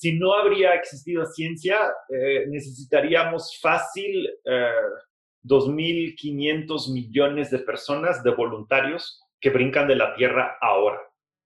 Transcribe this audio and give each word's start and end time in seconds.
si 0.00 0.18
no 0.18 0.32
habría 0.32 0.72
existido 0.74 1.26
ciencia, 1.26 1.76
eh, 2.08 2.46
necesitaríamos 2.48 3.60
fácil 3.60 4.30
2.500 5.44 6.90
millones 6.90 7.50
de 7.50 7.58
personas, 7.58 8.24
de 8.24 8.30
voluntarios, 8.30 9.20
que 9.38 9.50
brincan 9.50 9.88
de 9.88 9.96
la 9.96 10.14
Tierra 10.14 10.56
ahora, 10.62 11.00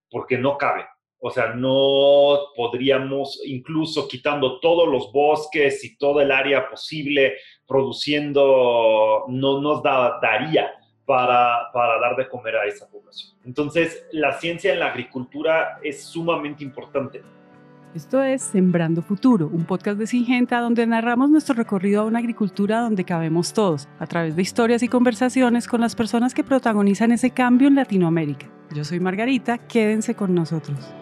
porque 0.08 0.38
no 0.38 0.56
cabe. 0.56 0.86
O 1.18 1.30
sea, 1.30 1.48
no 1.54 2.38
podríamos, 2.54 3.40
incluso 3.44 4.06
quitando 4.06 4.60
todos 4.60 4.88
los 4.88 5.10
bosques 5.10 5.82
y 5.82 5.98
todo 5.98 6.20
el 6.20 6.30
área 6.30 6.70
posible, 6.70 7.38
produciendo, 7.66 9.24
no 9.26 9.60
nos 9.60 9.82
daría 9.82 10.70
para, 11.04 11.72
para 11.72 11.98
dar 11.98 12.14
de 12.14 12.28
comer 12.28 12.54
a 12.54 12.66
esa 12.66 12.88
población. 12.88 13.36
Entonces, 13.44 14.06
la 14.12 14.38
ciencia 14.38 14.72
en 14.72 14.78
la 14.78 14.92
agricultura 14.92 15.80
es 15.82 16.04
sumamente 16.04 16.62
importante. 16.62 17.20
Esto 17.94 18.24
es 18.24 18.42
Sembrando 18.42 19.02
Futuro, 19.02 19.48
un 19.52 19.66
podcast 19.66 20.00
de 20.00 20.08
Singenta 20.08 20.58
donde 20.58 20.84
narramos 20.84 21.30
nuestro 21.30 21.54
recorrido 21.54 22.00
a 22.00 22.04
una 22.04 22.18
agricultura 22.18 22.80
donde 22.80 23.04
cabemos 23.04 23.52
todos, 23.52 23.86
a 24.00 24.06
través 24.08 24.34
de 24.34 24.42
historias 24.42 24.82
y 24.82 24.88
conversaciones 24.88 25.68
con 25.68 25.80
las 25.80 25.94
personas 25.94 26.34
que 26.34 26.42
protagonizan 26.42 27.12
ese 27.12 27.30
cambio 27.30 27.68
en 27.68 27.76
Latinoamérica. 27.76 28.48
Yo 28.74 28.82
soy 28.82 28.98
Margarita, 28.98 29.58
quédense 29.58 30.16
con 30.16 30.34
nosotros. 30.34 30.92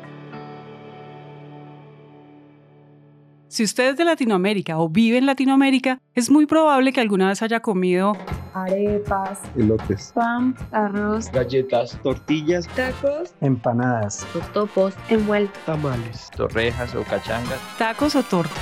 Si 3.53 3.63
usted 3.65 3.91
es 3.91 3.97
de 3.99 4.07
Latinoamérica 4.07 4.79
o 4.79 4.89
vive 4.89 5.19
en 5.19 5.27
Latinoamérica, 5.27 6.01
es 6.15 6.31
muy 6.31 6.47
probable 6.47 6.91
que 6.91 7.03
alguna 7.03 7.29
vez 7.29 7.43
haya 7.43 7.61
comido 7.61 8.17
arepas, 8.55 9.43
elotes, 9.59 10.11
pan, 10.15 10.57
arroz, 10.71 11.31
galletas, 11.31 12.01
tortillas, 12.03 12.67
tacos, 12.69 13.35
empanadas, 13.43 14.27
totopos, 14.33 14.95
envueltos, 15.11 15.63
tamales, 15.67 16.31
torrejas 16.35 16.95
o 16.95 17.03
cachangas, 17.03 17.61
tacos 17.77 18.17
o 18.17 18.23
tortas. 18.23 18.57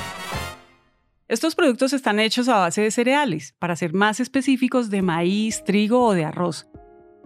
Estos 1.28 1.54
productos 1.54 1.92
están 1.92 2.18
hechos 2.18 2.48
a 2.48 2.58
base 2.58 2.82
de 2.82 2.90
cereales, 2.90 3.54
para 3.60 3.76
ser 3.76 3.94
más 3.94 4.18
específicos 4.18 4.90
de 4.90 5.02
maíz, 5.02 5.62
trigo 5.62 6.04
o 6.04 6.14
de 6.14 6.24
arroz. 6.24 6.66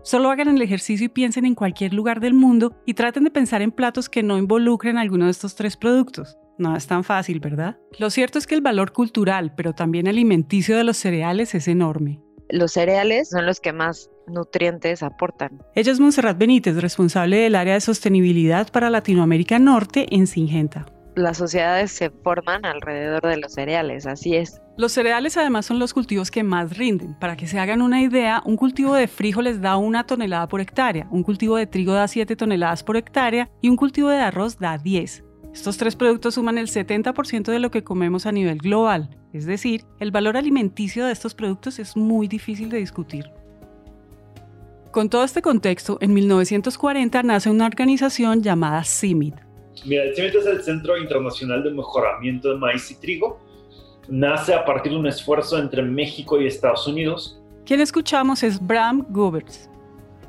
Solo 0.02 0.30
hagan 0.30 0.48
el 0.48 0.60
ejercicio 0.60 1.06
y 1.06 1.08
piensen 1.08 1.46
en 1.46 1.54
cualquier 1.54 1.94
lugar 1.94 2.20
del 2.20 2.34
mundo 2.34 2.76
y 2.84 2.92
traten 2.92 3.24
de 3.24 3.30
pensar 3.30 3.62
en 3.62 3.72
platos 3.72 4.10
que 4.10 4.22
no 4.22 4.36
involucren 4.36 4.98
alguno 4.98 5.24
de 5.24 5.30
estos 5.30 5.54
tres 5.54 5.78
productos. 5.78 6.36
No 6.58 6.76
es 6.76 6.86
tan 6.86 7.04
fácil, 7.04 7.40
¿verdad? 7.40 7.78
Lo 7.98 8.10
cierto 8.10 8.38
es 8.38 8.46
que 8.46 8.54
el 8.54 8.60
valor 8.60 8.92
cultural, 8.92 9.54
pero 9.56 9.72
también 9.72 10.08
alimenticio 10.08 10.76
de 10.76 10.84
los 10.84 10.96
cereales 10.96 11.54
es 11.54 11.68
enorme. 11.68 12.20
Los 12.48 12.72
cereales 12.72 13.30
son 13.30 13.46
los 13.46 13.60
que 13.60 13.72
más 13.72 14.10
nutrientes 14.26 15.02
aportan. 15.02 15.62
Ella 15.74 15.92
es 15.92 16.00
Montserrat 16.00 16.38
Benítez, 16.38 16.76
responsable 16.76 17.38
del 17.38 17.54
área 17.54 17.74
de 17.74 17.80
sostenibilidad 17.80 18.70
para 18.70 18.90
Latinoamérica 18.90 19.58
Norte 19.58 20.06
en 20.14 20.26
Singenta. 20.26 20.86
Las 21.16 21.36
sociedades 21.36 21.92
se 21.92 22.10
forman 22.10 22.64
alrededor 22.64 23.22
de 23.22 23.36
los 23.36 23.52
cereales, 23.52 24.06
así 24.06 24.34
es. 24.34 24.60
Los 24.76 24.90
cereales 24.90 25.36
además 25.36 25.64
son 25.64 25.78
los 25.78 25.94
cultivos 25.94 26.32
que 26.32 26.42
más 26.42 26.76
rinden. 26.76 27.14
Para 27.20 27.36
que 27.36 27.46
se 27.46 27.60
hagan 27.60 27.82
una 27.82 28.02
idea, 28.02 28.42
un 28.44 28.56
cultivo 28.56 28.94
de 28.94 29.06
frijoles 29.06 29.60
da 29.60 29.76
una 29.76 30.04
tonelada 30.04 30.48
por 30.48 30.60
hectárea, 30.60 31.06
un 31.12 31.22
cultivo 31.22 31.56
de 31.56 31.68
trigo 31.68 31.92
da 31.92 32.08
7 32.08 32.34
toneladas 32.34 32.82
por 32.82 32.96
hectárea 32.96 33.48
y 33.60 33.68
un 33.68 33.76
cultivo 33.76 34.08
de 34.08 34.18
arroz 34.18 34.58
da 34.58 34.76
10. 34.76 35.22
Estos 35.54 35.76
tres 35.76 35.94
productos 35.94 36.34
suman 36.34 36.58
el 36.58 36.66
70% 36.66 37.44
de 37.44 37.60
lo 37.60 37.70
que 37.70 37.84
comemos 37.84 38.26
a 38.26 38.32
nivel 38.32 38.58
global, 38.58 39.08
es 39.32 39.46
decir, 39.46 39.84
el 40.00 40.10
valor 40.10 40.36
alimenticio 40.36 41.06
de 41.06 41.12
estos 41.12 41.32
productos 41.32 41.78
es 41.78 41.96
muy 41.96 42.26
difícil 42.26 42.70
de 42.70 42.78
discutir. 42.78 43.30
Con 44.90 45.08
todo 45.08 45.22
este 45.22 45.42
contexto, 45.42 45.96
en 46.00 46.12
1940 46.12 47.22
nace 47.22 47.50
una 47.50 47.66
organización 47.66 48.42
llamada 48.42 48.82
CIMIT. 48.82 49.36
Mira, 49.86 50.02
el 50.02 50.16
CIMIT 50.16 50.34
es 50.34 50.46
el 50.46 50.62
Centro 50.62 50.98
Internacional 50.98 51.62
de 51.62 51.70
Mejoramiento 51.70 52.50
de 52.50 52.58
Maíz 52.58 52.90
y 52.90 52.96
Trigo. 52.96 53.38
Nace 54.08 54.54
a 54.54 54.64
partir 54.64 54.90
de 54.90 54.98
un 54.98 55.06
esfuerzo 55.06 55.56
entre 55.56 55.82
México 55.82 56.40
y 56.40 56.48
Estados 56.48 56.88
Unidos. 56.88 57.40
Quien 57.64 57.80
escuchamos 57.80 58.42
es 58.42 58.60
Bram 58.60 59.06
Guberts, 59.08 59.70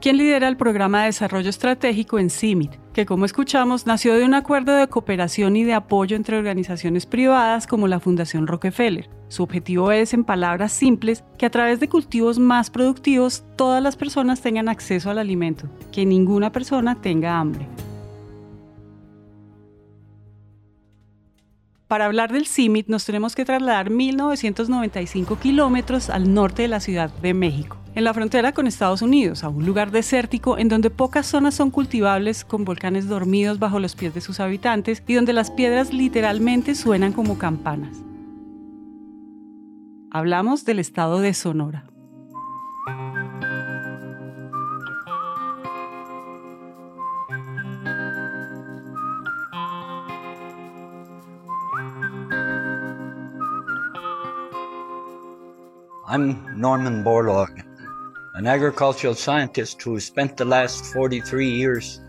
quien 0.06 0.18
lidera 0.18 0.48
el 0.48 0.56
programa 0.56 1.00
de 1.00 1.06
desarrollo 1.08 1.50
estratégico 1.50 2.20
en 2.20 2.30
CIMIT, 2.30 2.76
que 2.94 3.08
como 3.08 3.26
escuchamos 3.26 3.88
nació 3.88 4.14
de 4.14 4.24
un 4.24 4.36
acuerdo 4.36 4.76
de 4.76 4.88
cooperación 4.88 5.56
y 5.56 5.64
de 5.64 5.74
apoyo 5.74 6.16
entre 6.16 6.38
organizaciones 6.38 7.08
privadas 7.08 7.66
como 7.66 7.88
la 7.88 8.00
Fundación 8.00 8.46
Rockefeller. 8.46 9.10
Su 9.30 9.42
objetivo 9.42 9.92
es, 9.92 10.14
en 10.14 10.24
palabras 10.24 10.74
simples, 10.74 11.24
que 11.40 11.48
a 11.48 11.50
través 11.50 11.80
de 11.80 11.90
cultivos 11.90 12.38
más 12.38 12.70
productivos 12.70 13.46
todas 13.56 13.82
las 13.82 13.96
personas 13.96 14.42
tengan 14.42 14.70
acceso 14.70 15.10
al 15.10 15.18
alimento, 15.18 15.68
que 15.92 16.06
ninguna 16.06 16.52
persona 16.52 17.02
tenga 17.02 17.40
hambre. 17.40 17.68
Para 21.96 22.08
hablar 22.08 22.34
del 22.34 22.46
CIMIT 22.46 22.90
nos 22.90 23.06
tenemos 23.06 23.36
que 23.36 23.46
trasladar 23.46 23.90
1995 23.90 25.40
kilómetros 25.40 26.10
al 26.10 26.34
norte 26.34 26.64
de 26.64 26.68
la 26.68 26.82
Ciudad 26.82 27.10
de 27.10 27.34
México, 27.34 27.78
en 27.96 28.04
la 28.04 28.14
frontera 28.14 28.52
con 28.52 28.68
Estados 28.68 29.02
Unidos, 29.02 29.46
a 29.46 29.48
un 29.48 29.66
lugar 29.66 29.92
desértico 29.92 30.58
en 30.58 30.68
donde 30.68 30.90
pocas 30.90 31.26
zonas 31.26 31.56
son 31.56 31.72
cultivables 31.72 32.44
con 32.44 32.66
volcanes 32.66 33.08
dormidos 33.08 33.60
bajo 33.60 33.80
los 33.80 33.96
pies 33.96 34.14
de 34.14 34.20
sus 34.20 34.42
habitantes 34.42 35.04
y 35.08 35.14
donde 35.14 35.32
las 35.32 35.52
piedras 35.52 35.94
literalmente 35.94 36.76
suenan 36.76 37.14
como 37.14 37.38
campanas. 37.38 37.96
Hablamos 40.12 40.66
del 40.66 40.80
estado 40.80 41.22
de 41.22 41.34
Sonora. 41.34 41.86
I'm 56.16 56.40
Norman 56.56 57.04
Borlaug, 57.04 57.50
an 58.36 58.48
agricultural 58.48 59.16
scientist 59.16 59.82
who 59.82 60.00
spent 60.00 60.38
the 60.38 60.46
last 60.46 60.86
43 60.94 61.50
years 61.50 62.00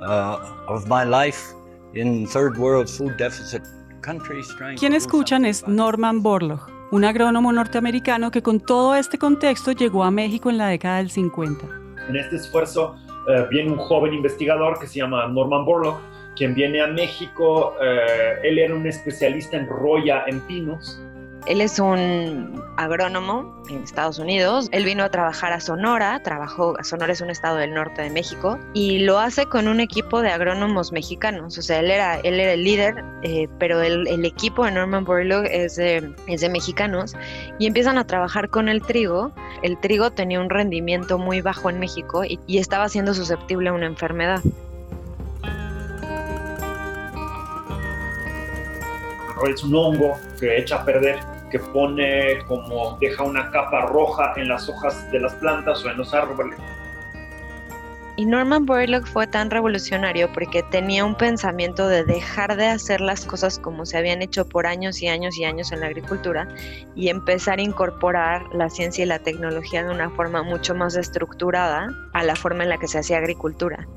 uh, 0.00 0.38
of 0.66 0.88
my 0.88 1.04
life 1.04 1.52
in 1.92 2.26
third 2.26 2.56
world 2.56 2.88
food 2.88 3.18
deficit 3.18 3.60
countries. 4.00 4.48
Quien 4.78 4.94
escuchan 4.94 5.44
es 5.44 5.68
Norman 5.68 6.22
Borlaug, 6.22 6.70
un 6.90 7.04
agrónomo 7.04 7.52
norteamericano 7.52 8.30
que 8.30 8.40
con 8.40 8.60
todo 8.60 8.94
este 8.94 9.18
contexto 9.18 9.72
llegó 9.72 10.04
a 10.04 10.10
México 10.10 10.48
en 10.48 10.56
la 10.56 10.68
década 10.68 10.96
del 10.96 11.10
50. 11.10 11.66
En 12.08 12.16
este 12.16 12.36
esfuerzo 12.36 12.96
uh, 13.28 13.46
viene 13.50 13.72
un 13.72 13.78
joven 13.78 14.14
investigador 14.14 14.80
que 14.80 14.86
se 14.86 15.00
llama 15.00 15.28
Norman 15.28 15.66
Borlaug, 15.66 15.98
quien 16.34 16.54
viene 16.54 16.80
a 16.80 16.86
México. 16.86 17.74
Uh, 17.78 18.42
él 18.42 18.58
era 18.58 18.74
un 18.74 18.86
especialista 18.86 19.58
en 19.58 19.66
roya 19.66 20.24
en 20.26 20.40
pinos 20.46 20.98
él 21.46 21.60
es 21.60 21.78
un 21.78 22.62
agrónomo 22.76 23.62
en 23.68 23.82
Estados 23.82 24.18
Unidos. 24.18 24.68
Él 24.72 24.84
vino 24.84 25.04
a 25.04 25.10
trabajar 25.10 25.52
a 25.52 25.60
Sonora, 25.60 26.22
trabajó, 26.22 26.76
Sonora 26.82 27.12
es 27.12 27.20
un 27.20 27.30
estado 27.30 27.56
del 27.56 27.74
norte 27.74 28.02
de 28.02 28.10
México, 28.10 28.58
y 28.74 29.00
lo 29.00 29.18
hace 29.18 29.46
con 29.46 29.68
un 29.68 29.80
equipo 29.80 30.22
de 30.22 30.30
agrónomos 30.30 30.92
mexicanos. 30.92 31.58
O 31.58 31.62
sea, 31.62 31.80
él 31.80 31.90
era, 31.90 32.16
él 32.20 32.40
era 32.40 32.52
el 32.52 32.64
líder, 32.64 33.04
eh, 33.22 33.48
pero 33.58 33.80
el, 33.80 34.24
equipo 34.24 34.64
de 34.64 34.72
Norman 34.72 35.04
Borlaug 35.04 35.46
es 35.46 35.76
de, 35.76 36.14
es 36.26 36.40
de 36.40 36.48
mexicanos, 36.48 37.14
y 37.58 37.66
empiezan 37.66 37.98
a 37.98 38.06
trabajar 38.06 38.50
con 38.50 38.68
el 38.68 38.82
trigo. 38.82 39.32
El 39.62 39.78
trigo 39.80 40.10
tenía 40.10 40.40
un 40.40 40.50
rendimiento 40.50 41.18
muy 41.18 41.40
bajo 41.40 41.70
en 41.70 41.80
México 41.80 42.22
y 42.24 42.58
estaba 42.58 42.88
siendo 42.88 43.14
susceptible 43.14 43.70
a 43.70 43.72
una 43.72 43.86
enfermedad. 43.86 44.40
Es 49.48 49.62
un 49.64 49.74
hongo 49.74 50.18
que 50.38 50.58
echa 50.58 50.76
a 50.76 50.84
perder, 50.84 51.18
que 51.50 51.58
pone 51.58 52.38
como 52.46 52.96
deja 53.00 53.22
una 53.22 53.50
capa 53.50 53.86
roja 53.86 54.34
en 54.36 54.48
las 54.48 54.68
hojas 54.68 55.10
de 55.10 55.20
las 55.20 55.34
plantas 55.34 55.84
o 55.84 55.90
en 55.90 55.96
los 55.98 56.12
árboles. 56.14 56.58
Y 58.20 58.26
Norman 58.26 58.66
Borlaug 58.66 59.06
fue 59.06 59.26
tan 59.26 59.50
revolucionario 59.50 60.30
porque 60.32 60.62
tenía 60.64 61.06
un 61.06 61.14
pensamiento 61.14 61.88
de 61.88 62.04
dejar 62.04 62.56
de 62.56 62.66
hacer 62.66 63.00
las 63.00 63.24
cosas 63.24 63.58
como 63.58 63.86
se 63.86 63.96
habían 63.96 64.20
hecho 64.20 64.46
por 64.46 64.66
años 64.66 65.00
y 65.00 65.08
años 65.08 65.38
y 65.38 65.44
años 65.44 65.72
en 65.72 65.80
la 65.80 65.86
agricultura 65.86 66.46
y 66.94 67.08
empezar 67.08 67.60
a 67.60 67.62
incorporar 67.62 68.42
la 68.52 68.68
ciencia 68.68 69.04
y 69.04 69.08
la 69.08 69.20
tecnología 69.20 69.84
de 69.84 69.90
una 69.90 70.10
forma 70.10 70.42
mucho 70.42 70.74
más 70.74 70.96
estructurada 70.96 71.88
a 72.12 72.22
la 72.22 72.36
forma 72.36 72.64
en 72.64 72.68
la 72.68 72.76
que 72.76 72.88
se 72.88 72.98
hacía 72.98 73.16
agricultura. 73.16 73.88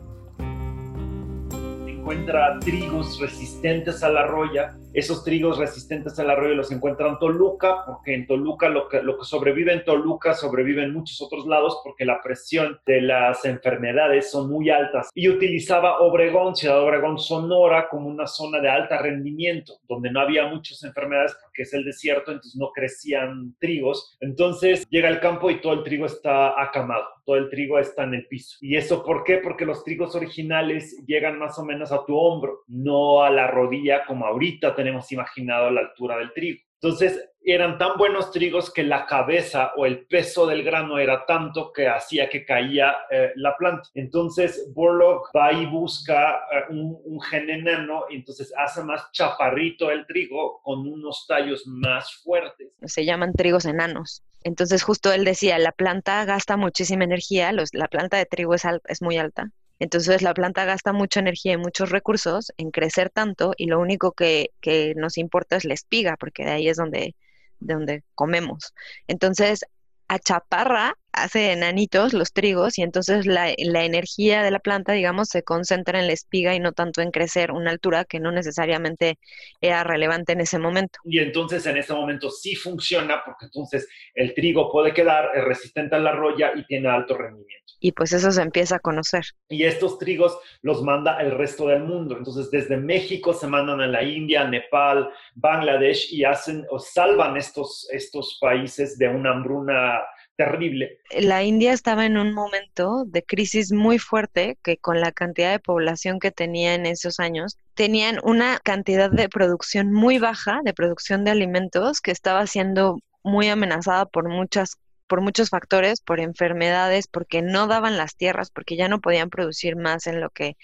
Encuentra 1.86 2.60
trigos 2.62 3.20
resistentes 3.20 4.04
a 4.04 4.10
la 4.10 4.26
roya 4.28 4.78
esos 4.94 5.24
trigos 5.24 5.58
resistentes 5.58 6.18
al 6.20 6.30
arroyo 6.30 6.56
los 6.56 6.72
encuentra 6.72 7.10
en 7.10 7.20
Toluca, 7.20 7.84
porque 7.86 8.14
en 8.14 8.28
Toluca 8.28 8.70
lo 8.70 8.88
que, 8.88 9.02
lo 9.02 9.18
que 9.18 9.26
sobrevive 9.26 9.74
en 9.74 9.84
Toluca 9.84 10.34
sobrevive 10.34 10.84
en 10.84 10.94
muchos 10.94 11.22
otros 11.22 11.46
lados 11.46 11.82
porque 11.84 12.06
la 12.06 12.22
presión 12.22 12.80
de 12.86 13.02
las 13.02 13.46
enfermedades 13.46 14.32
son 14.32 14.50
muy 14.50 14.70
altas. 14.70 15.10
Y 15.14 15.30
utilizaba 15.30 16.00
Obregón, 16.00 16.56
Ciudad 16.56 16.82
Obregón, 16.82 17.18
Sonora, 17.18 17.88
como 17.90 18.08
una 18.08 18.28
zona 18.28 18.60
de 18.60 18.70
alto 18.70 18.96
rendimiento, 18.98 19.74
donde 19.88 20.12
no 20.12 20.20
había 20.20 20.48
muchas 20.48 20.84
enfermedades 20.84 21.36
porque 21.42 21.64
es 21.64 21.74
el 21.74 21.84
desierto, 21.84 22.32
entonces 22.32 22.56
no 22.56 22.72
crecían 22.72 23.56
trigos. 23.60 24.18
Entonces 24.20 24.86
llega 24.90 25.08
al 25.08 25.20
campo 25.20 25.50
y 25.50 25.62
todo 25.62 25.74
el 25.74 25.84
trigo 25.84 26.06
está 26.06 26.62
acamado, 26.62 27.06
todo 27.26 27.38
el 27.38 27.50
trigo 27.50 27.80
está 27.80 28.04
en 28.04 28.16
el 28.16 28.28
piso. 28.28 28.58
¿Y 28.62 28.76
eso 28.76 29.04
por 29.04 29.24
qué? 29.24 29.38
Porque 29.38 29.66
los 29.66 29.84
trigos 29.84 30.16
originales 30.16 31.04
llegan 31.06 31.40
más 31.40 31.58
o 31.58 31.66
menos 31.66 31.92
a 31.92 32.06
tu 32.06 32.16
hombro, 32.18 32.64
no 32.68 33.24
a 33.24 33.30
la 33.30 33.48
rodilla 33.48 34.06
como 34.06 34.26
ahorita 34.26 34.76
tenemos 34.84 35.12
imaginado 35.12 35.70
la 35.72 35.82
altura 35.82 36.18
del 36.18 36.34
trigo. 36.34 36.60
Entonces, 36.82 37.30
eran 37.46 37.78
tan 37.78 37.98
buenos 37.98 38.32
trigos 38.32 38.70
que 38.70 38.84
la 38.84 39.06
cabeza 39.06 39.72
o 39.78 39.86
el 39.86 40.06
peso 40.06 40.46
del 40.46 40.64
grano 40.64 41.00
era 41.00 41.26
tanto 41.26 41.72
que 41.72 41.88
hacía 41.88 42.30
que 42.30 42.46
caía 42.46 42.94
eh, 43.10 43.32
la 43.36 43.56
planta. 43.56 43.90
Entonces, 43.94 44.70
Borlaug 44.74 45.30
va 45.36 45.54
y 45.54 45.66
busca 45.66 46.36
eh, 46.52 46.64
un, 46.70 47.00
un, 47.06 47.22
gen 47.22 47.50
enano 47.50 48.04
y 48.10 48.16
entonces 48.16 48.54
hace 48.58 48.84
más 48.84 49.10
chaparrito 49.14 49.92
el 49.92 50.06
trigo 50.06 50.62
con 50.62 50.80
unos 50.80 51.26
tallos 51.26 51.66
más 51.66 52.14
fuertes. 52.24 52.68
Se 52.84 53.06
llaman 53.06 53.32
trigos 53.34 53.64
enanos. 53.64 54.22
Entonces, 54.44 54.84
justo 54.84 55.14
él 55.14 55.24
decía, 55.24 55.58
la 55.60 55.72
planta 55.72 56.26
gasta 56.26 56.58
muchísima 56.58 57.06
energía, 57.06 57.54
los, 57.54 57.74
la 57.74 57.88
planta 57.88 58.18
de 58.18 58.26
trigo 58.26 58.56
es, 58.56 58.64
es 58.88 59.02
muy 59.02 59.18
alta, 59.18 59.52
entonces 59.84 60.22
la 60.22 60.34
planta 60.34 60.64
gasta 60.64 60.94
mucha 60.94 61.20
energía 61.20 61.54
y 61.54 61.58
muchos 61.58 61.90
recursos 61.90 62.54
en 62.56 62.72
crecer 62.72 63.10
tanto 63.10 63.54
y 63.58 63.66
lo 63.66 63.82
único 63.82 64.14
que, 64.14 64.52
nos 64.96 65.18
importa 65.18 65.58
es 65.58 65.66
la 65.66 65.74
espiga, 65.74 66.16
porque 66.18 66.46
de 66.46 66.52
ahí 66.52 66.70
es 66.70 66.78
donde, 66.78 67.16
donde 67.60 68.04
comemos. 68.16 68.74
Entonces, 69.08 69.66
a 70.08 70.20
chaparra 70.20 70.98
hace 71.14 71.52
enanitos 71.52 72.14
los 72.14 72.34
trigos 72.34 72.78
y 72.78 72.82
entonces 72.82 73.26
la, 73.26 73.54
la, 73.58 73.86
energía 73.86 74.42
de 74.42 74.52
la 74.52 74.60
planta, 74.60 74.94
digamos, 74.94 75.30
se 75.30 75.44
concentra 75.44 76.00
en 76.00 76.08
la 76.08 76.14
espiga 76.14 76.56
y 76.56 76.60
no 76.60 76.72
tanto 76.72 77.02
en 77.02 77.12
crecer 77.12 77.52
una 77.52 77.72
altura 77.72 78.04
que 78.06 78.20
no 78.20 78.32
necesariamente 78.32 79.20
era 79.62 79.84
relevante 79.84 80.34
en 80.34 80.42
ese 80.42 80.60
momento. 80.60 81.00
Y 81.06 81.20
entonces 81.20 81.66
en 81.66 81.78
ese 81.78 81.94
momento 81.94 82.30
sí 82.30 82.56
funciona 82.56 83.22
porque 83.24 83.46
entonces 83.46 83.88
el 84.16 84.34
trigo 84.34 84.72
puede 84.72 84.94
quedar 84.94 85.30
resistente 85.46 85.96
a 85.96 86.00
la 86.00 86.12
roya 86.12 86.52
y 86.56 86.66
tiene 86.66 86.90
alto 86.90 87.18
rendimiento. 87.18 87.74
Y 87.80 87.92
pues 87.92 88.14
eso 88.14 88.32
se 88.32 88.42
empieza 88.42 88.78
a 88.78 88.80
conocer. 88.80 89.24
Y 89.50 89.64
estos 89.66 90.00
trigos 90.00 90.38
los 90.62 90.82
manda 90.82 91.22
el 91.22 91.32
resto 91.32 91.68
del 91.68 91.84
mundo. 91.84 92.18
Entonces 92.18 92.50
desde 92.50 92.78
México 92.78 93.34
se 93.34 93.46
mandan 93.46 93.82
a 93.82 93.88
la 93.88 94.04
India, 94.04 94.48
Nepal, 94.48 95.10
Bangladesh 95.36 96.14
y 96.14 96.24
hacen 96.24 96.66
o 96.70 96.80
salvan 96.80 97.36
estos, 97.36 97.88
estos 97.92 98.38
países 98.40 98.98
de 98.98 99.10
una 99.10 99.32
hambruna 99.32 100.00
terrible. 100.36 101.00
La 101.20 101.44
India 101.44 101.74
estaba 101.74 102.06
en 102.06 102.18
un 102.18 102.34
momento 102.34 103.06
de 103.06 103.24
crisis 103.24 103.72
muy 103.72 104.00
fuerte 104.00 104.58
que 104.64 104.78
con 104.78 105.00
la 105.00 105.12
cantidad 105.12 105.52
de 105.52 105.60
población 105.60 106.20
que 106.20 106.32
tenía 106.32 106.74
en 106.74 106.86
esos 106.86 107.20
años, 107.20 107.58
tenían 107.76 108.20
una 108.24 108.60
cantidad 108.60 109.12
de 109.12 109.30
producción 109.30 109.92
muy 109.92 110.18
baja, 110.20 110.62
de 110.64 110.74
producción 110.74 111.24
de 111.24 111.32
alimentos, 111.32 112.02
que 112.02 112.12
estaba 112.12 112.48
siendo 112.48 113.00
muy 113.24 113.48
amenazada 113.50 114.06
por 114.06 114.30
muchas 114.30 114.78
por 115.08 115.22
muchos 115.22 115.50
factores, 115.50 116.02
por 116.02 116.20
enfermedades, 116.20 117.08
porque 117.08 117.42
no 117.42 117.68
daban 117.68 117.98
las 117.98 118.16
tierras, 118.16 118.50
porque 118.50 118.76
ya 118.78 118.88
no 118.88 119.00
podían 119.02 119.30
producir 119.30 119.76
más 119.76 120.08
en 120.08 120.20
lo 120.22 120.30
que 120.30 120.56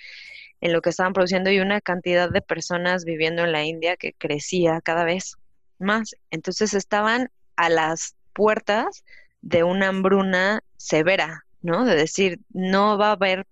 en 0.61 0.73
lo 0.73 0.81
que 0.81 0.89
estaban 0.89 1.13
produciendo 1.13 1.51
y 1.51 1.59
una 1.59 1.81
cantidad 1.81 2.29
de 2.29 2.41
personas 2.41 3.05
viviendo 3.05 3.43
en 3.43 3.51
la 3.51 3.63
India 3.63 3.95
que 3.95 4.13
crecía 4.13 4.81
cada 4.81 5.03
vez 5.05 5.35
más. 5.77 6.15
Entonces 6.31 6.73
estaban 6.73 7.29
a 7.55 7.69
las 7.69 8.15
puertas 8.33 9.03
de 9.41 9.63
una 9.63 9.87
hambruna 9.89 10.61
severa, 10.77 11.45
¿no? 11.61 11.85
De 11.85 11.95
decir, 11.95 12.39
no 12.49 12.97
va 12.97 13.09
a 13.09 13.13
haber 13.13 13.45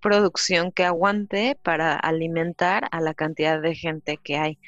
producción 0.00 0.72
que 0.72 0.84
aguante 0.84 1.56
para 1.62 1.94
alimentar 1.94 2.88
a 2.90 3.00
la 3.00 3.14
cantidad 3.14 3.60
de 3.60 3.74
gente 3.74 4.18
que 4.22 4.36
hay. 4.36 4.58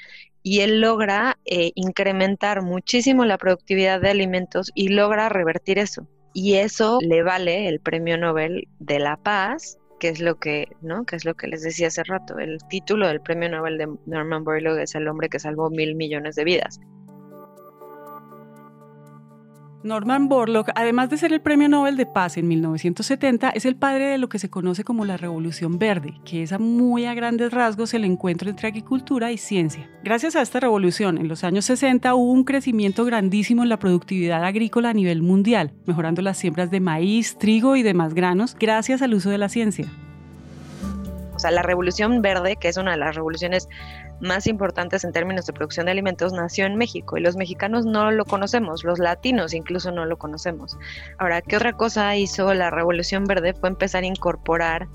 Y 0.43 0.61
él 0.61 0.81
logra 0.81 1.39
eh, 1.45 1.73
incrementar 1.75 2.63
muchísimo 2.63 3.25
la 3.25 3.39
productividad 3.39 4.01
de 4.01 4.11
alimentos 4.11 4.71
y 4.75 4.89
logra 4.89 5.29
revertir 5.29 5.79
eso. 5.79 6.07
Y 6.35 6.55
eso 6.55 6.99
le 7.01 7.23
vale 7.23 7.69
el 7.69 7.81
Premio 7.81 8.19
Nobel 8.19 8.69
de 8.79 8.99
la 8.99 9.17
Paz, 9.17 9.79
que 10.01 10.09
es 10.09 10.21
lo 10.21 10.39
que, 10.41 10.69
¿no? 10.81 11.05
Que 11.05 11.17
es 11.17 11.25
lo 11.25 11.35
que 11.35 11.47
les 11.47 11.63
decía 11.63 11.89
hace 11.89 12.03
rato. 12.03 12.39
El 12.39 12.59
título 12.69 13.07
del 13.07 13.21
Premio 13.21 13.49
Nobel 13.49 13.79
de 13.79 13.89
Norman 14.07 14.43
Borlaug 14.43 14.79
es 14.79 14.95
el 14.95 15.07
hombre 15.07 15.29
que 15.29 15.39
salvó 15.39 15.71
mil 15.71 15.95
millones 15.95 16.35
de 16.35 16.45
vidas. 16.45 16.81
Norman 19.85 20.29
Borlaug, 20.29 20.67
además 20.75 21.11
de 21.11 21.19
ser 21.19 21.33
el 21.33 21.41
Premio 21.41 21.69
Nobel 21.69 21.97
de 21.97 22.07
Paz 22.07 22.37
en 22.37 22.47
1970, 22.47 23.51
es 23.51 23.65
el 23.65 23.77
padre 23.77 24.07
de 24.07 24.19
lo 24.19 24.29
que 24.29 24.39
se 24.39 24.49
conoce 24.49 24.85
como 24.85 25.05
la 25.05 25.17
Revolución 25.17 25.79
Verde, 25.79 26.15
que 26.25 26.43
es 26.43 26.53
a 26.53 26.59
muy 26.59 27.05
a 27.07 27.15
grandes 27.15 27.53
rasgos 27.53 27.93
el 27.95 28.05
encuentro 28.05 28.49
entre 28.49 28.69
agricultura 28.69 29.33
y 29.33 29.39
ciencia. 29.39 29.91
Gracias 30.05 30.37
a 30.37 30.43
esta 30.43 30.61
revolución, 30.61 31.19
en 31.19 31.29
los 31.29 31.43
años 31.43 31.65
60 31.65 32.15
hubo 32.15 32.31
un 32.31 32.45
crecimiento 32.45 33.05
grandísimo 33.05 33.63
en 33.63 33.69
la 33.69 33.79
productividad 33.79 34.45
agrícola 34.45 34.91
a 34.91 34.95
nivel 34.95 35.23
mundial, 35.23 35.73
mejorando 35.87 36.23
las 36.23 36.39
siembras 36.39 36.71
de 36.71 36.81
maíz, 36.81 37.37
trigo 37.39 37.77
y 37.77 37.83
demás 37.83 38.15
granos 38.15 38.57
gracias 38.59 39.03
al 39.03 39.15
uso 39.15 39.31
de 39.31 39.39
la 39.39 39.49
ciencia. 39.49 39.91
O 41.43 41.49
sea, 41.49 41.51
la 41.51 41.63
Revolución 41.63 42.23
Verde, 42.23 42.55
que 42.55 42.69
es 42.69 42.77
una 42.77 42.93
de 42.93 42.99
las 42.99 43.17
revoluciones 43.17 43.69
más 44.21 44.47
importantes 44.47 45.03
en 45.03 45.11
términos 45.11 45.45
de 45.45 45.53
producción 45.53 45.87
de 45.87 45.91
alimentos 45.91 46.33
nació 46.33 46.67
en 46.67 46.77
México 46.77 47.17
y 47.17 47.21
los 47.21 47.35
mexicanos 47.35 47.85
no 47.85 48.13
lo 48.13 48.25
conocemos, 48.25 48.85
los 48.85 49.01
latinos 49.01 49.53
incluso 49.53 49.91
no 49.91 50.05
lo 50.05 50.19
conocemos. 50.19 50.79
Ahora, 51.19 51.43
¿qué 51.43 51.57
otra 51.57 51.73
cosa 51.73 52.15
hizo 52.15 52.55
la 52.55 52.71
Revolución 52.71 53.25
Verde? 53.25 53.55
Fue 53.55 53.69
empezar 53.71 54.05
a 54.05 54.07
incorporar 54.07 54.87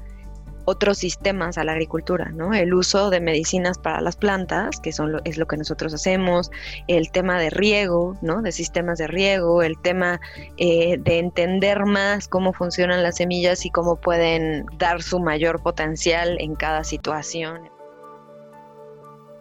otros 0.69 0.97
sistemas 0.97 1.57
a 1.57 1.63
la 1.63 1.71
agricultura, 1.71 2.29
¿no? 2.33 2.53
El 2.53 2.73
uso 2.73 3.09
de 3.09 3.21
medicinas 3.21 3.77
para 3.77 4.01
las 4.01 4.17
plantas, 4.17 4.81
que 4.81 4.91
son 4.91 5.21
es 5.23 5.37
lo 5.37 5.47
que 5.47 5.55
nosotros 5.55 5.93
hacemos, 5.93 6.51
el 6.89 7.09
tema 7.09 7.39
de 7.39 7.49
riego, 7.49 8.17
¿no? 8.21 8.41
De 8.41 8.51
sistemas 8.51 8.97
de 8.97 9.07
riego, 9.07 9.63
el 9.63 9.79
tema 9.79 10.19
eh, 10.57 10.97
de 10.99 11.19
entender 11.19 11.85
más 11.85 12.27
cómo 12.27 12.51
funcionan 12.51 13.01
las 13.01 13.15
semillas 13.15 13.65
y 13.65 13.69
cómo 13.69 13.95
pueden 13.95 14.65
dar 14.77 15.01
su 15.01 15.21
mayor 15.21 15.63
potencial 15.63 16.35
en 16.41 16.55
cada 16.55 16.83
situación. 16.83 17.69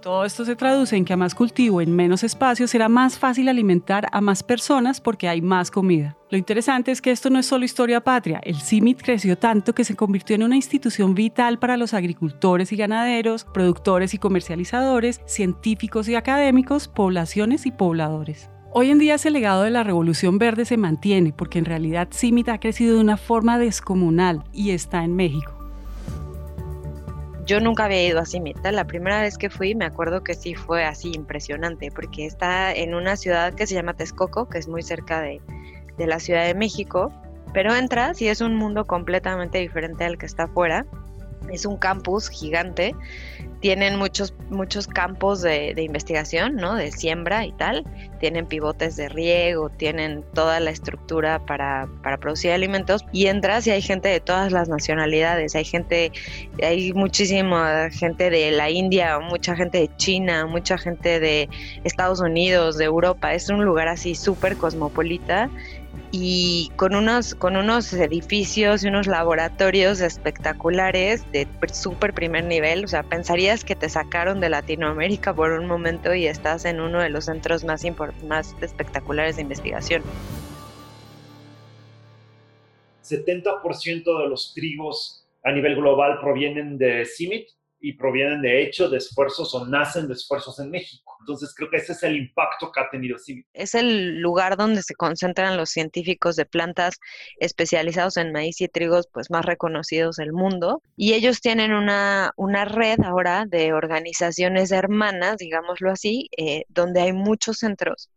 Todo 0.00 0.24
esto 0.24 0.44
se 0.44 0.54
traduce 0.54 0.94
en 0.94 1.04
que 1.04 1.12
a 1.12 1.16
más 1.16 1.34
cultivo 1.34 1.80
en 1.80 1.90
menos 1.90 2.22
espacio 2.22 2.68
será 2.68 2.88
más 2.88 3.18
fácil 3.18 3.48
alimentar 3.48 4.06
a 4.12 4.20
más 4.20 4.44
personas 4.44 5.00
porque 5.00 5.28
hay 5.28 5.42
más 5.42 5.72
comida. 5.72 6.15
Lo 6.28 6.36
interesante 6.36 6.90
es 6.90 7.00
que 7.00 7.12
esto 7.12 7.30
no 7.30 7.38
es 7.38 7.46
solo 7.46 7.64
historia 7.64 8.00
patria. 8.00 8.40
El 8.42 8.56
CIMIT 8.56 9.00
creció 9.00 9.38
tanto 9.38 9.76
que 9.76 9.84
se 9.84 9.94
convirtió 9.94 10.34
en 10.34 10.42
una 10.42 10.56
institución 10.56 11.14
vital 11.14 11.60
para 11.60 11.76
los 11.76 11.94
agricultores 11.94 12.72
y 12.72 12.76
ganaderos, 12.76 13.44
productores 13.44 14.12
y 14.12 14.18
comercializadores, 14.18 15.20
científicos 15.24 16.08
y 16.08 16.16
académicos, 16.16 16.88
poblaciones 16.88 17.64
y 17.64 17.70
pobladores. 17.70 18.50
Hoy 18.72 18.90
en 18.90 18.98
día 18.98 19.14
ese 19.14 19.30
legado 19.30 19.62
de 19.62 19.70
la 19.70 19.84
Revolución 19.84 20.38
Verde 20.38 20.64
se 20.64 20.76
mantiene 20.76 21.32
porque 21.32 21.60
en 21.60 21.64
realidad 21.64 22.08
CIMIT 22.12 22.48
ha 22.48 22.58
crecido 22.58 22.96
de 22.96 23.02
una 23.02 23.16
forma 23.16 23.56
descomunal 23.56 24.42
y 24.52 24.72
está 24.72 25.04
en 25.04 25.14
México 25.14 25.52
yo 27.46 27.60
nunca 27.60 27.84
había 27.84 28.04
ido 28.04 28.18
a 28.18 28.26
Cimita. 28.26 28.72
La 28.72 28.88
primera 28.88 29.22
vez 29.22 29.38
que 29.38 29.48
fui 29.48 29.76
me 29.76 29.84
acuerdo 29.84 30.24
que 30.24 30.34
sí 30.34 30.56
fue 30.56 30.84
así 30.84 31.12
impresionante 31.14 31.90
porque 31.94 32.26
está 32.26 32.74
en 32.74 32.92
una 32.92 33.16
ciudad 33.16 33.54
que 33.54 33.68
se 33.68 33.74
llama 33.74 33.94
Texcoco, 33.94 34.48
que 34.48 34.58
es 34.58 34.66
muy 34.66 34.82
cerca 34.82 35.20
de, 35.20 35.40
de 35.98 36.06
la 36.06 36.20
Ciudad 36.20 36.44
de 36.44 36.54
México. 36.54 37.12
Pero 37.52 37.74
entras 37.74 38.20
y 38.20 38.28
es 38.28 38.40
un 38.40 38.54
mundo 38.54 38.86
completamente 38.86 39.58
diferente 39.58 40.04
al 40.04 40.18
que 40.18 40.26
está 40.26 40.44
afuera. 40.44 40.84
Es 41.50 41.64
un 41.64 41.76
campus 41.76 42.28
gigante 42.28 42.94
tienen 43.60 43.96
muchos, 43.96 44.34
muchos 44.50 44.86
campos 44.86 45.40
de, 45.42 45.74
investigación, 45.76 46.56
¿no? 46.56 46.74
De 46.74 46.92
siembra 46.92 47.46
y 47.46 47.52
tal. 47.52 47.84
Tienen 48.20 48.46
pivotes 48.46 48.96
de 48.96 49.08
riego, 49.08 49.70
tienen 49.70 50.24
toda 50.34 50.60
la 50.60 50.70
estructura 50.70 51.38
para, 51.44 51.88
para, 52.02 52.18
producir 52.18 52.52
alimentos. 52.52 53.04
Y 53.12 53.26
entras 53.26 53.66
y 53.66 53.70
hay 53.70 53.82
gente 53.82 54.08
de 54.08 54.20
todas 54.20 54.52
las 54.52 54.68
nacionalidades. 54.68 55.54
Hay 55.54 55.64
gente, 55.64 56.12
hay 56.62 56.92
muchísima 56.92 57.90
gente 57.90 58.30
de 58.30 58.50
la 58.50 58.70
India, 58.70 59.18
mucha 59.18 59.56
gente 59.56 59.78
de 59.78 59.90
China, 59.96 60.46
mucha 60.46 60.76
gente 60.76 61.18
de 61.18 61.48
Estados 61.84 62.20
Unidos, 62.20 62.76
de 62.76 62.84
Europa. 62.84 63.32
Es 63.32 63.48
un 63.48 63.64
lugar 63.64 63.88
así 63.88 64.14
súper 64.14 64.56
cosmopolita 64.56 65.50
y 66.10 66.70
con 66.76 66.94
unos, 66.94 67.34
con 67.34 67.56
unos 67.56 67.92
edificios 67.92 68.84
y 68.84 68.88
unos 68.88 69.06
laboratorios 69.06 70.00
espectaculares 70.00 71.30
de 71.32 71.46
súper 71.72 72.14
primer 72.14 72.44
nivel. 72.44 72.84
O 72.84 72.88
sea, 72.88 73.02
pensarías 73.02 73.64
que 73.64 73.74
te 73.74 73.88
sacaron 73.88 74.40
de 74.40 74.48
Latinoamérica 74.48 75.34
por 75.34 75.52
un 75.52 75.66
momento 75.66 76.14
y 76.14 76.26
estás 76.26 76.64
en 76.64 76.80
uno 76.80 77.00
de 77.00 77.10
los 77.10 77.26
centros 77.26 77.64
más, 77.64 77.84
más 78.24 78.54
espectaculares 78.60 79.36
de 79.36 79.42
investigación. 79.42 80.02
70% 83.02 84.22
de 84.22 84.28
los 84.28 84.52
trigos 84.54 85.26
a 85.44 85.52
nivel 85.52 85.76
global 85.76 86.18
provienen 86.20 86.76
de 86.76 87.04
CIMIT 87.06 87.48
y 87.80 87.92
provienen 87.92 88.42
de 88.42 88.62
hecho 88.62 88.88
de 88.88 88.98
esfuerzos 88.98 89.54
o 89.54 89.66
nacen 89.66 90.08
de 90.08 90.14
esfuerzos 90.14 90.58
en 90.58 90.70
México. 90.70 91.05
Entonces 91.26 91.52
creo 91.56 91.68
que 91.68 91.78
ese 91.78 91.90
es 91.90 92.04
el 92.04 92.14
impacto 92.14 92.70
que 92.70 92.78
ha 92.78 92.88
tenido. 92.88 93.16
Es 93.52 93.74
el 93.74 94.20
lugar 94.20 94.56
donde 94.56 94.84
se 94.84 94.94
concentran 94.94 95.56
los 95.56 95.70
científicos 95.70 96.36
de 96.36 96.46
plantas 96.46 97.00
especializados 97.40 98.16
en 98.16 98.30
maíz 98.30 98.60
y 98.60 98.68
trigos 98.68 99.08
pues 99.12 99.28
más 99.28 99.44
reconocidos 99.44 100.16
del 100.16 100.32
mundo 100.32 100.82
y 100.96 101.14
ellos 101.14 101.40
tienen 101.40 101.72
una, 101.72 102.30
una 102.36 102.64
red 102.64 103.00
ahora 103.02 103.44
de 103.44 103.72
organizaciones 103.72 104.70
hermanas, 104.70 105.38
digámoslo 105.38 105.90
así, 105.90 106.28
eh, 106.36 106.64
donde 106.68 107.00
hay 107.00 107.12
muchos 107.12 107.58
centros 107.58 108.08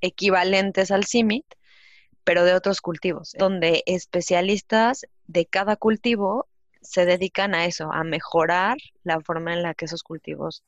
equivalentes 0.00 0.90
al 0.90 1.06
CIMIT 1.06 1.44
pero 2.24 2.44
de 2.44 2.54
otros 2.54 2.80
cultivos, 2.80 3.32
donde 3.38 3.84
especialistas 3.86 5.06
de 5.26 5.46
cada 5.46 5.76
cultivo 5.76 6.48
se 6.82 7.04
dedican 7.04 7.54
a 7.54 7.66
eso, 7.66 7.92
a 7.92 8.02
mejorar 8.02 8.76
la 9.04 9.20
forma 9.20 9.54
en 9.54 9.62
la 9.62 9.74
que 9.74 9.84
esos 9.84 10.02
cultivos 10.02 10.64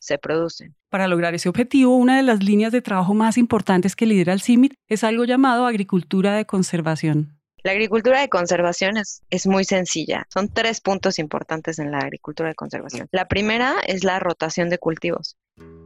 se 0.00 0.18
producen. 0.18 0.74
Para 0.88 1.06
lograr 1.06 1.34
ese 1.34 1.48
objetivo, 1.48 1.96
una 1.96 2.16
de 2.16 2.24
las 2.24 2.42
líneas 2.42 2.72
de 2.72 2.82
trabajo 2.82 3.14
más 3.14 3.38
importantes 3.38 3.94
que 3.94 4.06
lidera 4.06 4.32
el 4.32 4.40
CIMIT 4.40 4.74
es 4.88 5.04
algo 5.04 5.24
llamado 5.24 5.66
agricultura 5.66 6.34
de 6.34 6.46
conservación. 6.46 7.36
La 7.62 7.72
agricultura 7.72 8.20
de 8.20 8.30
conservación 8.30 8.96
es, 8.96 9.22
es, 9.28 9.46
muy 9.46 9.64
sencilla. 9.64 10.26
Son 10.32 10.48
tres 10.48 10.80
puntos 10.80 11.18
importantes 11.18 11.78
en 11.78 11.90
la 11.90 11.98
agricultura 11.98 12.48
de 12.48 12.54
conservación. 12.54 13.06
La 13.12 13.28
primera 13.28 13.74
es 13.86 14.02
la 14.02 14.18
rotación 14.18 14.70
de 14.70 14.78
cultivos. 14.78 15.36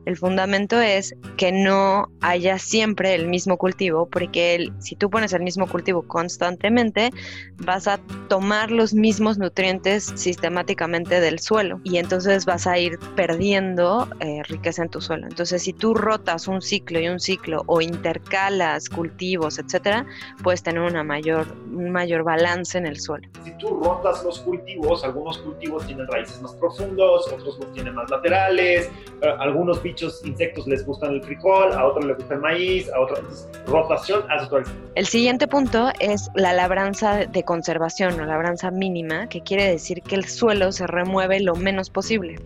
El 0.07 0.17
fundamento 0.17 0.81
es 0.81 1.17
que 1.39 1.51
no 1.51 2.09
haya 2.21 2.59
siempre 2.59 3.15
el 3.15 3.27
mismo 3.27 3.57
cultivo, 3.57 4.07
porque 4.07 4.71
si 4.79 4.97
tú 4.97 5.09
pones 5.09 5.33
el 5.33 5.43
mismo 5.43 5.67
cultivo 5.67 6.03
constantemente, 6.03 7.11
vas 7.57 7.89
a 7.89 7.99
tomar 8.29 8.71
los 8.71 8.93
mismos 8.93 9.39
nutrientes 9.39 10.13
sistemáticamente 10.15 11.21
del 11.21 11.39
suelo 11.39 11.81
y 11.85 11.97
entonces 11.97 12.45
vas 12.45 12.67
a 12.67 12.79
ir 12.79 12.99
perdiendo 13.17 14.09
eh, 14.21 14.43
riqueza 14.45 14.83
en 14.83 14.91
tu 14.91 15.01
suelo. 15.01 15.27
Entonces, 15.27 15.63
si 15.63 15.73
tú 15.73 15.95
rotas 15.95 16.49
un 16.49 16.61
ciclo 16.61 17.01
y 17.01 17.09
un 17.09 17.19
ciclo 17.19 17.63
o 17.67 17.81
intercalas 17.81 18.91
cultivos, 18.91 19.59
etcétera, 19.59 20.05
puedes 20.43 20.63
tener 20.63 20.83
una 20.83 21.03
mayor, 21.03 21.47
un 21.73 21.91
mayor 21.91 22.25
balance 22.25 22.77
en 22.77 22.87
el 22.87 23.01
suelo. 23.01 23.27
Si 23.43 23.53
tú 23.53 23.81
rotas 23.83 24.23
los 24.23 24.41
cultivos, 24.41 25.03
algunos 25.03 25.39
cultivos 25.39 25.87
tienen 25.87 26.07
raíces 26.09 26.43
más 26.43 26.53
profundos, 26.55 27.27
otros 27.33 27.59
tienen 27.73 27.95
más 27.95 28.11
laterales, 28.11 28.91
eh, 29.23 29.35
algunos 29.65 29.83
bichos, 29.83 30.21
insectos 30.25 30.67
les 30.67 30.85
gustan 30.85 31.15
el 31.15 31.23
frijol, 31.23 31.73
a 31.73 31.87
otros 31.87 32.05
les 32.05 32.17
gusta 32.19 32.35
el 32.35 32.41
maíz, 32.41 32.91
a 32.93 33.01
otros. 33.01 33.49
rotación 33.67 34.23
hace 34.31 34.47
todo 34.47 34.59
el 34.59 34.65
El 34.95 35.07
siguiente 35.07 35.49
punto 35.49 35.91
es 36.01 36.29
la 36.35 36.53
labranza 36.53 37.25
de 37.25 37.43
conservación 37.45 38.21
o 38.21 38.27
labranza 38.27 38.71
mínima, 38.71 39.27
que 39.29 39.41
quiere 39.41 39.65
decir 39.71 40.03
que 40.03 40.17
el 40.17 40.27
suelo 40.27 40.71
se 40.71 40.87
remueve 40.87 41.41
lo 41.41 41.55
menos 41.55 41.89
posible. 41.89 42.37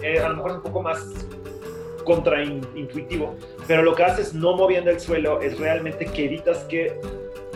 Eh, 0.00 0.18
a 0.18 0.28
lo 0.30 0.36
mejor 0.36 0.50
es 0.52 0.56
un 0.56 0.62
poco 0.62 0.82
más 0.82 0.98
contraintuitivo, 2.04 3.36
pero 3.68 3.82
lo 3.82 3.94
que 3.94 4.04
haces 4.04 4.32
no 4.32 4.56
moviendo 4.56 4.90
el 4.90 4.98
suelo 4.98 5.42
es 5.42 5.58
realmente 5.58 6.06
que 6.06 6.24
evitas 6.24 6.64
que 6.64 6.98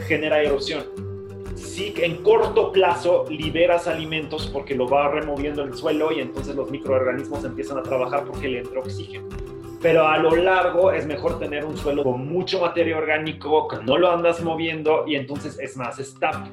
genera 0.06 0.42
erosión 0.42 1.05
sí 1.76 1.92
en 1.98 2.22
corto 2.22 2.72
plazo 2.72 3.26
liberas 3.28 3.86
alimentos 3.86 4.48
porque 4.50 4.74
lo 4.74 4.88
va 4.88 5.10
removiendo 5.10 5.62
el 5.62 5.74
suelo 5.74 6.10
y 6.10 6.20
entonces 6.20 6.56
los 6.56 6.70
microorganismos 6.70 7.44
empiezan 7.44 7.76
a 7.76 7.82
trabajar 7.82 8.24
porque 8.24 8.48
le 8.48 8.60
entra 8.60 8.80
oxígeno. 8.80 9.28
Pero 9.82 10.08
a 10.08 10.16
lo 10.16 10.34
largo 10.34 10.90
es 10.90 11.06
mejor 11.06 11.38
tener 11.38 11.66
un 11.66 11.76
suelo 11.76 12.02
con 12.02 12.26
mucho 12.26 12.60
materia 12.62 12.96
orgánico, 12.96 13.68
que 13.68 13.76
no 13.84 13.98
lo 13.98 14.10
andas 14.10 14.42
moviendo 14.42 15.04
y 15.06 15.16
entonces 15.16 15.58
es 15.58 15.76
más 15.76 15.98
estable 15.98 16.50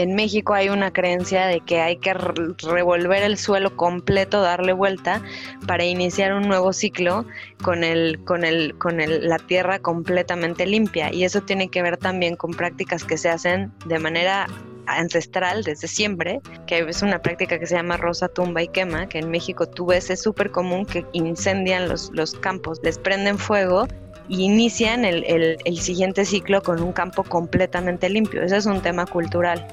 en 0.00 0.14
México 0.14 0.54
hay 0.54 0.68
una 0.68 0.92
creencia 0.92 1.46
de 1.46 1.60
que 1.60 1.80
hay 1.80 1.96
que 1.96 2.14
revolver 2.14 3.22
el 3.22 3.36
suelo 3.36 3.76
completo, 3.76 4.40
darle 4.40 4.72
vuelta 4.72 5.22
para 5.66 5.84
iniciar 5.84 6.34
un 6.34 6.48
nuevo 6.48 6.72
ciclo 6.72 7.24
con 7.62 7.84
el 7.84 8.22
con 8.24 8.44
el 8.44 8.76
con 8.78 8.98
la 8.98 9.38
tierra 9.38 9.78
completamente 9.78 10.66
limpia. 10.66 11.12
Y 11.12 11.24
eso 11.24 11.42
tiene 11.42 11.68
que 11.68 11.82
ver 11.82 11.96
también 11.96 12.36
con 12.36 12.52
prácticas 12.52 13.04
que 13.04 13.16
se 13.16 13.28
hacen 13.28 13.72
de 13.86 13.98
manera 13.98 14.46
ancestral 14.86 15.62
desde 15.62 15.88
siempre, 15.88 16.40
que 16.66 16.80
es 16.80 17.02
una 17.02 17.20
práctica 17.20 17.58
que 17.58 17.66
se 17.66 17.76
llama 17.76 17.96
rosa, 17.96 18.28
tumba 18.28 18.62
y 18.62 18.68
quema, 18.68 19.08
que 19.08 19.18
en 19.18 19.30
México 19.30 19.68
tú 19.68 19.86
ves 19.86 20.10
es 20.10 20.22
súper 20.22 20.50
común 20.50 20.84
que 20.84 21.04
incendian 21.12 21.88
los, 21.88 22.10
los 22.12 22.34
campos, 22.34 22.80
les 22.82 22.98
prenden 22.98 23.38
fuego 23.38 23.86
y 24.30 24.44
inician 24.44 25.04
el, 25.04 25.24
el, 25.64 25.78
siguiente 25.78 26.24
ciclo 26.24 26.62
con 26.62 26.80
un 26.80 26.92
campo 26.92 27.24
completamente 27.24 28.08
limpio. 28.08 28.42
Ese 28.42 28.58
es 28.58 28.66
un 28.66 28.80
tema 28.80 29.04
cultural. 29.04 29.66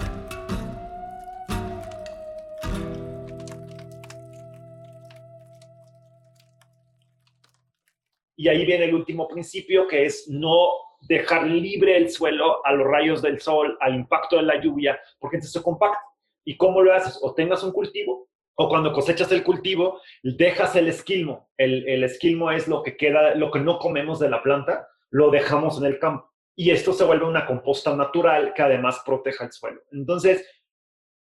Y 8.36 8.48
ahí 8.48 8.66
viene 8.66 8.86
el 8.86 8.96
último 8.96 9.28
principio, 9.28 9.88
que 9.88 10.06
es 10.06 10.28
no 10.28 10.70
dejar 11.02 11.46
libre 11.46 11.96
el 11.96 12.10
suelo 12.10 12.66
a 12.66 12.74
los 12.74 12.88
rayos 12.88 13.22
del 13.22 13.40
sol, 13.40 13.78
al 13.80 13.94
impacto 13.94 14.38
de 14.38 14.44
la 14.44 14.60
lluvia, 14.60 15.00
porque 15.20 15.36
entonces 15.36 15.54
se 15.54 15.62
compacta. 15.62 16.02
¿Y 16.44 16.58
cómo 16.58 16.82
lo 16.82 16.96
haces? 16.96 17.20
O 17.22 17.36
tengas 17.36 17.64
un 17.64 17.72
cultivo 17.72 18.26
o 18.60 18.70
cuando 18.70 18.92
cosechas 18.92 19.32
el 19.32 19.44
cultivo, 19.44 20.02
dejas 20.24 20.76
el 20.76 20.88
esquilmo. 20.88 21.50
El, 21.58 21.88
el, 21.88 22.04
esquilmo 22.04 22.52
es 22.52 22.68
lo 22.68 22.82
que 22.82 22.98
queda, 22.98 23.36
lo 23.36 23.52
que 23.52 23.60
no 23.60 23.78
comemos 23.78 24.20
de 24.20 24.30
la 24.30 24.42
planta, 24.42 24.88
lo 25.12 25.30
dejamos 25.30 25.78
en 25.78 25.86
el 25.86 26.00
campo. 26.00 26.32
Y 26.56 26.72
esto 26.72 26.92
se 26.92 27.04
vuelve 27.04 27.26
una 27.26 27.46
composta 27.46 27.96
natural 27.96 28.54
que 28.56 28.64
además 28.64 29.04
proteja 29.06 29.46
el 29.46 29.52
suelo. 29.52 29.82
Entonces, 29.92 30.44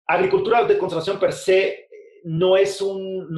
agricultura 0.09 0.65
de 0.65 0.77
conservación 0.77 1.21
per 1.21 1.33
se 1.33 1.69
eh, 1.69 1.89
no 2.25 2.57
es 2.57 2.83
un, 2.83 3.29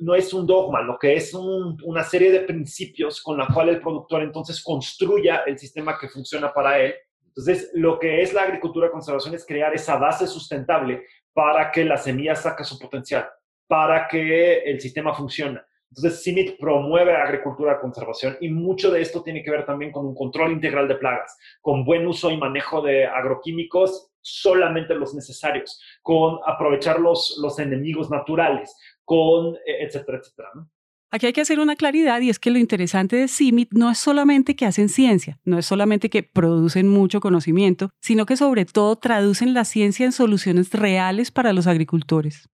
no, 0.00 0.14
es 0.16 0.34
un 0.34 0.44
dogma, 0.44 0.82
lo 0.82 0.98
que 0.98 1.14
es 1.14 1.32
una 1.34 2.02
serie 2.02 2.32
de 2.32 2.40
principios 2.40 3.22
con 3.22 3.38
la 3.38 3.46
cual 3.46 3.68
el 3.68 3.80
productor 3.80 4.22
entonces 4.22 4.60
construya 4.60 5.44
el 5.46 5.56
sistema 5.56 5.96
que 5.96 6.08
funciona 6.08 6.52
para 6.52 6.80
él. 6.80 6.94
Entonces, 7.28 7.70
lo 7.74 8.00
que 8.00 8.20
es 8.20 8.34
la 8.34 8.42
agricultura 8.42 8.86
de 8.86 8.92
conservación 8.92 9.36
es 9.36 9.46
crear 9.46 9.72
esa 9.72 9.96
base 9.96 10.26
sustentable 10.26 11.04
para 11.38 11.70
que 11.70 11.84
la 11.84 11.96
semilla 11.96 12.34
saque 12.34 12.64
su 12.64 12.76
potencial, 12.80 13.28
para 13.68 14.08
que 14.08 14.58
el 14.58 14.80
sistema 14.80 15.14
funcione. 15.14 15.60
Entonces, 15.88 16.24
CIMIT 16.24 16.58
promueve 16.58 17.14
agricultura 17.14 17.74
de 17.74 17.80
conservación 17.80 18.36
y 18.40 18.48
mucho 18.48 18.90
de 18.90 19.00
esto 19.00 19.22
tiene 19.22 19.44
que 19.44 19.52
ver 19.52 19.64
también 19.64 19.92
con 19.92 20.04
un 20.04 20.16
control 20.16 20.50
integral 20.50 20.88
de 20.88 20.96
plagas, 20.96 21.38
con 21.60 21.84
buen 21.84 22.08
uso 22.08 22.32
y 22.32 22.36
manejo 22.36 22.82
de 22.82 23.06
agroquímicos, 23.06 24.10
solamente 24.20 24.96
los 24.96 25.14
necesarios, 25.14 25.80
con 26.02 26.40
aprovechar 26.44 26.98
los, 26.98 27.38
los 27.40 27.60
enemigos 27.60 28.10
naturales, 28.10 28.76
con 29.04 29.54
eh, 29.64 29.84
etcétera, 29.84 30.18
etcétera. 30.18 30.48
¿no? 30.56 30.68
Aquí 31.10 31.24
hay 31.24 31.32
que 31.32 31.40
hacer 31.40 31.58
una 31.58 31.74
claridad 31.74 32.20
y 32.20 32.28
es 32.28 32.38
que 32.38 32.50
lo 32.50 32.58
interesante 32.58 33.16
de 33.16 33.28
CIMIT 33.28 33.72
no 33.72 33.90
es 33.90 33.98
solamente 33.98 34.54
que 34.54 34.66
hacen 34.66 34.90
ciencia, 34.90 35.40
no 35.44 35.58
es 35.58 35.64
solamente 35.64 36.10
que 36.10 36.22
producen 36.22 36.86
mucho 36.88 37.20
conocimiento, 37.20 37.88
sino 38.00 38.26
que 38.26 38.36
sobre 38.36 38.66
todo 38.66 38.96
traducen 38.96 39.54
la 39.54 39.64
ciencia 39.64 40.04
en 40.04 40.12
soluciones 40.12 40.70
reales 40.70 41.30
para 41.30 41.54
los 41.54 41.66
agricultores. 41.66 42.50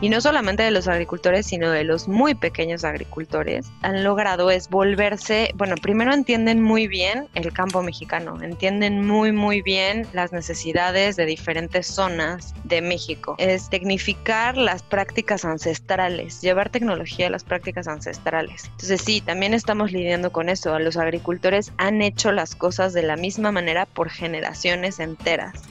Y 0.00 0.08
no 0.08 0.20
solamente 0.20 0.62
de 0.62 0.70
los 0.70 0.88
agricultores, 0.88 1.46
sino 1.46 1.70
de 1.70 1.84
los 1.84 2.08
muy 2.08 2.34
pequeños 2.34 2.84
agricultores, 2.84 3.66
han 3.82 4.02
logrado 4.02 4.50
es 4.50 4.68
volverse, 4.68 5.52
bueno, 5.54 5.74
primero 5.76 6.12
entienden 6.14 6.62
muy 6.62 6.88
bien 6.88 7.28
el 7.34 7.52
campo 7.52 7.82
mexicano, 7.82 8.40
entienden 8.42 9.06
muy, 9.06 9.32
muy 9.32 9.60
bien 9.62 10.06
las 10.12 10.32
necesidades 10.32 11.16
de 11.16 11.26
diferentes 11.26 11.86
zonas 11.86 12.54
de 12.64 12.80
México. 12.80 13.34
Es 13.38 13.68
tecnificar 13.68 14.56
las 14.56 14.82
prácticas 14.82 15.44
ancestrales, 15.44 16.40
llevar 16.40 16.70
tecnología 16.70 17.26
a 17.26 17.30
las 17.30 17.44
prácticas 17.44 17.86
ancestrales. 17.86 18.64
Entonces 18.64 19.02
sí, 19.02 19.20
también 19.20 19.54
estamos 19.54 19.92
lidiando 19.92 20.32
con 20.32 20.48
eso. 20.48 20.78
Los 20.78 20.96
agricultores 20.96 21.72
han 21.76 22.00
hecho 22.00 22.32
las 22.32 22.54
cosas 22.54 22.92
de 22.92 23.02
la 23.02 23.16
misma 23.16 23.52
manera 23.52 23.86
por 23.86 24.08
generaciones 24.08 24.98
enteras. 24.98 25.62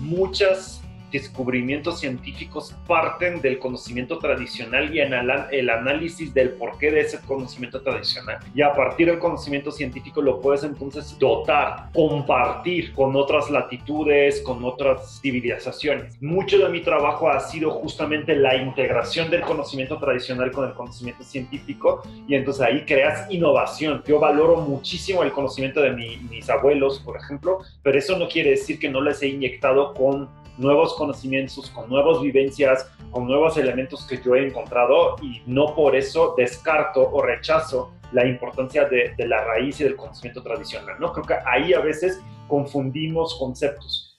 Muchas 0.00 0.79
descubrimientos 1.10 2.00
científicos 2.00 2.74
parten 2.86 3.40
del 3.40 3.58
conocimiento 3.58 4.18
tradicional 4.18 4.94
y 4.94 5.00
en 5.00 5.12
el 5.12 5.70
análisis 5.70 6.32
del 6.32 6.50
porqué 6.50 6.90
de 6.90 7.00
ese 7.00 7.20
conocimiento 7.20 7.82
tradicional. 7.82 8.38
Y 8.54 8.62
a 8.62 8.74
partir 8.74 9.08
del 9.08 9.18
conocimiento 9.18 9.70
científico 9.70 10.22
lo 10.22 10.40
puedes 10.40 10.64
entonces 10.64 11.18
dotar, 11.18 11.90
compartir 11.92 12.92
con 12.94 13.16
otras 13.16 13.50
latitudes, 13.50 14.40
con 14.42 14.64
otras 14.64 15.20
civilizaciones. 15.20 16.20
Mucho 16.22 16.58
de 16.58 16.68
mi 16.68 16.80
trabajo 16.80 17.28
ha 17.28 17.40
sido 17.40 17.70
justamente 17.70 18.34
la 18.34 18.56
integración 18.56 19.30
del 19.30 19.42
conocimiento 19.42 19.98
tradicional 19.98 20.50
con 20.52 20.68
el 20.68 20.74
conocimiento 20.74 21.24
científico 21.24 22.02
y 22.26 22.34
entonces 22.34 22.62
ahí 22.62 22.84
creas 22.84 23.30
innovación. 23.30 24.02
Yo 24.06 24.18
valoro 24.18 24.56
muchísimo 24.56 25.22
el 25.22 25.32
conocimiento 25.32 25.80
de 25.80 25.90
mis 25.92 26.48
abuelos, 26.48 27.00
por 27.00 27.16
ejemplo, 27.16 27.58
pero 27.82 27.98
eso 27.98 28.18
no 28.18 28.28
quiere 28.28 28.50
decir 28.50 28.78
que 28.78 28.88
no 28.88 29.00
les 29.00 29.22
he 29.22 29.28
inyectado 29.28 29.94
con 29.94 30.28
nuevos 30.60 30.94
conocimientos, 30.94 31.70
con 31.70 31.88
nuevas 31.88 32.20
vivencias, 32.20 32.88
con 33.10 33.26
nuevos 33.26 33.56
elementos 33.56 34.06
que 34.06 34.20
yo 34.22 34.34
he 34.34 34.46
encontrado 34.46 35.16
y 35.22 35.42
no 35.46 35.74
por 35.74 35.96
eso 35.96 36.34
descarto 36.36 37.10
o 37.10 37.22
rechazo 37.22 37.92
la 38.12 38.26
importancia 38.26 38.88
de, 38.88 39.14
la 39.26 39.44
raíz 39.44 39.80
y 39.80 39.84
del 39.84 39.96
conocimiento 39.96 40.42
tradicional. 40.42 40.96
¿no? 40.98 41.12
Creo 41.12 41.24
que 41.24 41.34
ahí 41.46 41.72
a 41.72 41.80
veces 41.80 42.20
confundimos 42.48 43.36
conceptos. 43.38 44.18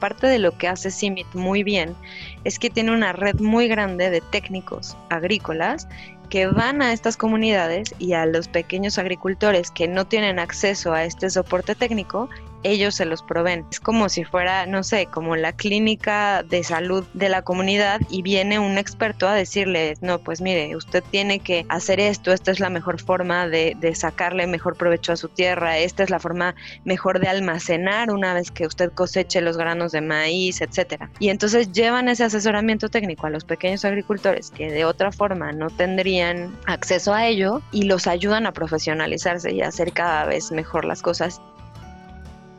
Parte 0.00 0.28
de 0.28 0.38
lo 0.38 0.56
que 0.56 0.68
hace 0.68 0.90
CIMIT 0.90 1.26
muy 1.34 1.64
bien 1.64 1.96
es 2.44 2.58
que 2.58 2.70
tiene 2.70 2.92
una 2.92 3.12
red 3.12 3.40
muy 3.40 3.66
grande 3.66 4.10
de 4.10 4.20
técnicos 4.20 4.96
agrícolas 5.10 5.88
que 6.30 6.46
van 6.46 6.82
a 6.82 6.92
estas 6.92 7.16
comunidades 7.16 7.94
y 7.98 8.12
a 8.12 8.26
los 8.26 8.48
pequeños 8.48 8.98
agricultores 8.98 9.70
que 9.70 9.88
no 9.88 10.06
tienen 10.06 10.38
acceso 10.38 10.92
a 10.92 11.04
este 11.04 11.30
soporte 11.30 11.74
técnico 11.74 12.28
ellos 12.62 12.94
se 12.94 13.04
los 13.04 13.22
proveen. 13.22 13.66
Es 13.70 13.80
como 13.80 14.08
si 14.08 14.24
fuera, 14.24 14.66
no 14.66 14.82
sé, 14.82 15.06
como 15.06 15.36
la 15.36 15.52
clínica 15.52 16.42
de 16.42 16.62
salud 16.64 17.04
de 17.14 17.28
la 17.28 17.42
comunidad 17.42 18.00
y 18.10 18.22
viene 18.22 18.58
un 18.58 18.78
experto 18.78 19.28
a 19.28 19.34
decirle, 19.34 19.94
no, 20.00 20.18
pues 20.18 20.40
mire, 20.40 20.74
usted 20.76 21.02
tiene 21.10 21.40
que 21.40 21.66
hacer 21.68 22.00
esto, 22.00 22.32
esta 22.32 22.50
es 22.50 22.60
la 22.60 22.70
mejor 22.70 23.00
forma 23.00 23.48
de, 23.48 23.76
de 23.80 23.94
sacarle 23.94 24.46
mejor 24.46 24.76
provecho 24.76 25.12
a 25.12 25.16
su 25.16 25.28
tierra, 25.28 25.78
esta 25.78 26.02
es 26.02 26.10
la 26.10 26.18
forma 26.18 26.54
mejor 26.84 27.20
de 27.20 27.28
almacenar 27.28 28.10
una 28.10 28.34
vez 28.34 28.50
que 28.50 28.66
usted 28.66 28.92
coseche 28.92 29.40
los 29.40 29.56
granos 29.56 29.92
de 29.92 30.00
maíz, 30.00 30.60
etcétera. 30.60 31.10
Y 31.18 31.28
entonces 31.28 31.72
llevan 31.72 32.08
ese 32.08 32.24
asesoramiento 32.24 32.88
técnico 32.88 33.26
a 33.26 33.30
los 33.30 33.44
pequeños 33.44 33.84
agricultores 33.84 34.50
que 34.50 34.70
de 34.70 34.84
otra 34.84 35.12
forma 35.12 35.52
no 35.52 35.70
tendrían 35.70 36.56
acceso 36.66 37.14
a 37.14 37.26
ello 37.26 37.62
y 37.72 37.82
los 37.82 38.06
ayudan 38.06 38.46
a 38.46 38.52
profesionalizarse 38.52 39.52
y 39.52 39.62
a 39.62 39.68
hacer 39.68 39.92
cada 39.92 40.24
vez 40.24 40.50
mejor 40.52 40.84
las 40.84 41.02
cosas 41.02 41.40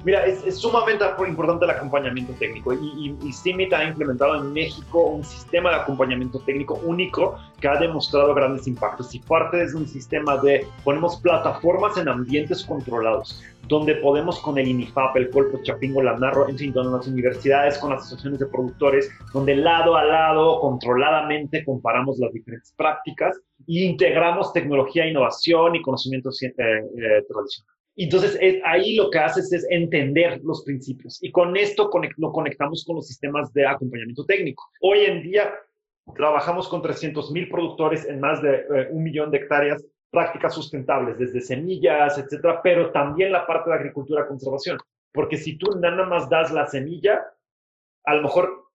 Mira, 0.06 0.26
es, 0.26 0.58
sumamente 0.58 1.04
importante 1.28 1.66
el 1.66 1.72
acompañamiento 1.72 2.32
técnico 2.40 2.74
y, 2.74 3.18
y, 3.22 3.34
CIMIT 3.34 3.74
ha 3.74 3.84
implementado 3.84 4.36
en 4.36 4.54
México 4.54 5.04
un 5.04 5.26
sistema 5.26 5.72
de 5.72 5.76
acompañamiento 5.78 6.40
técnico 6.40 6.76
único 6.86 7.38
que 7.60 7.68
ha 7.68 7.78
demostrado 7.78 8.34
grandes 8.34 8.66
impactos 8.66 9.14
y 9.14 9.20
parte 9.20 9.62
es 9.62 9.74
un 9.74 9.86
sistema 9.86 10.38
de, 10.38 10.66
ponemos 10.86 11.18
plataformas 11.18 11.98
en 11.98 12.08
ambientes 12.08 12.64
controlados, 12.64 13.44
donde 13.68 13.96
podemos 13.96 14.40
con 14.40 14.58
el 14.58 14.70
INIFAP, 14.70 15.18
el 15.18 15.30
Colpo, 15.32 15.60
Chapingo, 15.64 16.02
la 16.02 16.18
Narro, 16.18 16.48
en 16.48 16.58
fin, 16.58 16.72
con 16.72 16.92
las 16.92 17.06
universidades, 17.06 17.78
con 17.78 17.90
las 17.90 18.02
asociaciones 18.02 18.40
de 18.40 18.46
productores, 18.46 19.12
donde 19.34 19.58
lado 19.58 19.98
a 19.98 20.06
lado, 20.06 20.62
controladamente, 20.62 21.66
comparamos 21.66 22.18
las 22.20 22.32
diferentes 22.32 22.74
prácticas 22.78 23.38
e 23.68 23.84
integramos 23.84 24.54
tecnología, 24.54 25.06
innovación 25.06 25.76
y 25.76 25.82
conocimiento 25.82 26.30
eh, 26.42 26.54
eh, 26.58 27.26
tradicional. 27.28 27.79
Entonces, 28.04 28.40
ahí 28.64 28.96
lo 28.96 29.10
que 29.10 29.20
haces 29.20 29.52
es 29.52 29.68
entender 29.70 30.40
los 30.44 30.64
principios 30.64 31.22
y 31.22 31.32
con 31.32 31.58
esto 31.58 31.90
lo 32.18 32.32
conectamos 32.32 32.86
con 32.86 32.96
los 32.96 33.08
sistemas 33.08 33.52
de 33.52 33.68
acompañamiento 33.68 34.26
técnico. 34.26 34.70
Hoy 34.82 35.00
en 35.00 35.22
día 35.22 35.54
trabajamos 36.16 36.70
con 36.70 36.82
300 36.82 37.32
mil 37.32 37.50
productores 37.50 38.06
en 38.06 38.22
más 38.22 38.42
de 38.42 38.56
eh, 38.56 38.88
un 38.92 39.04
millón 39.04 39.32
de 39.32 39.40
hectáreas 39.40 39.86
prácticas 40.10 40.54
sustentables, 40.54 41.20
desde 41.20 41.42
semillas, 41.42 42.18
etcétera, 42.18 42.62
pero 42.64 42.92
también 42.92 43.34
la 43.34 43.46
parte 43.46 43.70
de 43.70 43.76
agricultura 43.76 44.28
conservación. 44.28 44.78
Porque 45.12 45.36
si 45.36 45.58
tú 45.58 45.78
nada 45.78 46.06
más 46.06 46.30
das 46.30 46.52
la 46.52 46.68
semilla, 46.68 47.22
a 48.06 48.16
lo 48.16 48.24
mejor 48.24 48.69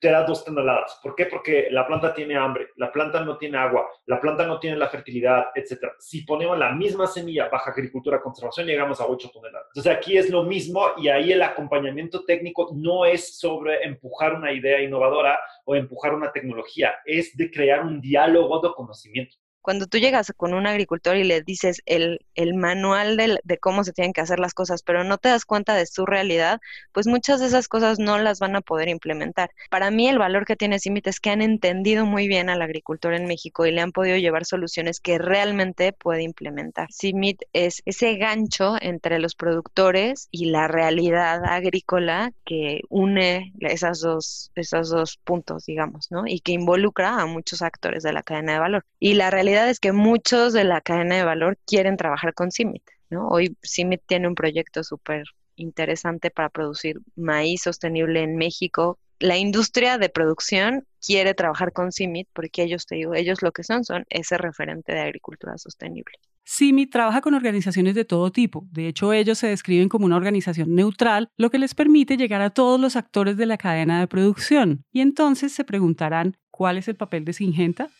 te 0.00 0.10
da 0.10 0.24
dos 0.24 0.44
toneladas. 0.44 0.98
¿Por 1.02 1.14
qué? 1.14 1.26
Porque 1.26 1.68
la 1.70 1.86
planta 1.86 2.14
tiene 2.14 2.36
hambre, 2.36 2.70
la 2.76 2.90
planta 2.90 3.20
no 3.20 3.36
tiene 3.36 3.58
agua, 3.58 3.86
la 4.06 4.20
planta 4.20 4.46
no 4.46 4.58
tiene 4.58 4.76
la 4.76 4.88
fertilidad, 4.88 5.48
etc. 5.54 5.92
Si 5.98 6.22
ponemos 6.22 6.58
la 6.58 6.72
misma 6.72 7.06
semilla 7.06 7.48
baja 7.48 7.70
agricultura 7.70 8.22
conservación, 8.22 8.66
llegamos 8.66 9.00
a 9.00 9.06
8 9.06 9.30
toneladas. 9.32 9.68
Entonces 9.68 9.92
aquí 9.92 10.16
es 10.16 10.30
lo 10.30 10.42
mismo 10.44 10.86
y 10.96 11.08
ahí 11.08 11.32
el 11.32 11.42
acompañamiento 11.42 12.24
técnico 12.24 12.70
no 12.74 13.04
es 13.04 13.38
sobre 13.38 13.84
empujar 13.84 14.34
una 14.34 14.52
idea 14.52 14.80
innovadora 14.80 15.38
o 15.64 15.76
empujar 15.76 16.14
una 16.14 16.32
tecnología, 16.32 16.94
es 17.04 17.36
de 17.36 17.50
crear 17.50 17.84
un 17.84 18.00
diálogo 18.00 18.60
de 18.60 18.72
conocimiento 18.74 19.36
cuando 19.70 19.86
tú 19.86 19.98
llegas 19.98 20.32
con 20.36 20.52
un 20.52 20.66
agricultor 20.66 21.16
y 21.16 21.22
le 21.22 21.42
dices 21.42 21.80
el, 21.86 22.26
el 22.34 22.54
manual 22.54 23.16
de, 23.16 23.38
de, 23.44 23.58
cómo 23.58 23.84
se 23.84 23.92
tienen 23.92 24.12
que 24.12 24.20
hacer 24.20 24.40
las 24.40 24.52
cosas, 24.52 24.82
pero 24.82 25.04
no 25.04 25.16
te 25.16 25.28
das 25.28 25.44
cuenta 25.44 25.76
de 25.76 25.86
su 25.86 26.06
realidad, 26.06 26.60
pues 26.90 27.06
muchas 27.06 27.38
de 27.38 27.46
esas 27.46 27.68
cosas 27.68 28.00
no 28.00 28.18
las 28.18 28.40
van 28.40 28.56
a 28.56 28.62
poder 28.62 28.88
implementar. 28.88 29.52
Para 29.70 29.92
mí 29.92 30.08
el 30.08 30.18
valor 30.18 30.44
que 30.44 30.56
tiene 30.56 30.80
CIMIT 30.80 31.06
es 31.06 31.20
que 31.20 31.30
han 31.30 31.40
entendido 31.40 32.04
muy 32.04 32.26
bien 32.26 32.50
al 32.50 32.62
agricultor 32.62 33.14
en 33.14 33.26
México 33.26 33.64
y 33.64 33.70
le 33.70 33.80
han 33.80 33.92
podido 33.92 34.16
llevar 34.16 34.44
soluciones 34.44 34.98
que 34.98 35.18
realmente 35.18 35.92
puede 35.92 36.24
implementar. 36.24 36.88
CIMIT 36.92 37.42
es 37.52 37.80
ese 37.84 38.16
gancho 38.16 38.74
entre 38.80 39.20
los 39.20 39.36
productores 39.36 40.26
y 40.32 40.46
la 40.46 40.66
realidad 40.66 41.44
agrícola 41.44 42.32
que 42.44 42.80
une 42.88 43.52
esas 43.60 44.00
dos, 44.00 44.50
esos 44.56 44.90
dos 44.90 45.16
puntos, 45.18 45.64
digamos, 45.66 46.10
¿no? 46.10 46.24
Y 46.26 46.40
que 46.40 46.50
involucra 46.50 47.20
a 47.20 47.26
muchos 47.26 47.62
actores 47.62 48.02
de 48.02 48.12
la 48.12 48.24
cadena 48.24 48.54
de 48.54 48.58
valor. 48.58 48.84
Y 48.98 49.14
la 49.14 49.30
realidad 49.30 49.59
es 49.68 49.80
que 49.80 49.92
muchos 49.92 50.52
de 50.52 50.64
la 50.64 50.80
cadena 50.80 51.16
de 51.16 51.24
valor 51.24 51.58
quieren 51.66 51.96
trabajar 51.96 52.34
con 52.34 52.50
CIMIT, 52.50 52.82
¿no? 53.10 53.28
Hoy 53.28 53.56
CIMIT 53.64 54.02
tiene 54.06 54.28
un 54.28 54.34
proyecto 54.34 54.82
súper 54.84 55.24
interesante 55.56 56.30
para 56.30 56.48
producir 56.48 57.00
maíz 57.16 57.62
sostenible 57.62 58.22
en 58.22 58.36
México. 58.36 58.98
La 59.18 59.36
industria 59.36 59.98
de 59.98 60.08
producción 60.08 60.86
quiere 61.04 61.34
trabajar 61.34 61.72
con 61.72 61.92
CIMIT 61.92 62.28
porque 62.32 62.62
ellos, 62.62 62.86
te 62.86 62.94
digo, 62.96 63.14
ellos 63.14 63.42
lo 63.42 63.52
que 63.52 63.64
son 63.64 63.84
son 63.84 64.04
ese 64.08 64.38
referente 64.38 64.92
de 64.92 65.00
agricultura 65.00 65.58
sostenible. 65.58 66.14
CIMIT 66.46 66.90
trabaja 66.90 67.20
con 67.20 67.34
organizaciones 67.34 67.94
de 67.94 68.04
todo 68.04 68.32
tipo. 68.32 68.66
De 68.72 68.88
hecho, 68.88 69.12
ellos 69.12 69.38
se 69.38 69.46
describen 69.46 69.88
como 69.88 70.06
una 70.06 70.16
organización 70.16 70.74
neutral, 70.74 71.30
lo 71.36 71.50
que 71.50 71.58
les 71.58 71.74
permite 71.74 72.16
llegar 72.16 72.40
a 72.40 72.50
todos 72.50 72.80
los 72.80 72.96
actores 72.96 73.36
de 73.36 73.46
la 73.46 73.58
cadena 73.58 74.00
de 74.00 74.08
producción. 74.08 74.84
Y 74.90 75.00
entonces 75.00 75.52
se 75.52 75.64
preguntarán, 75.64 76.36
¿cuál 76.50 76.78
es 76.78 76.88
el 76.88 76.96
papel 76.96 77.24
de 77.24 77.34
Singenta? 77.34 77.90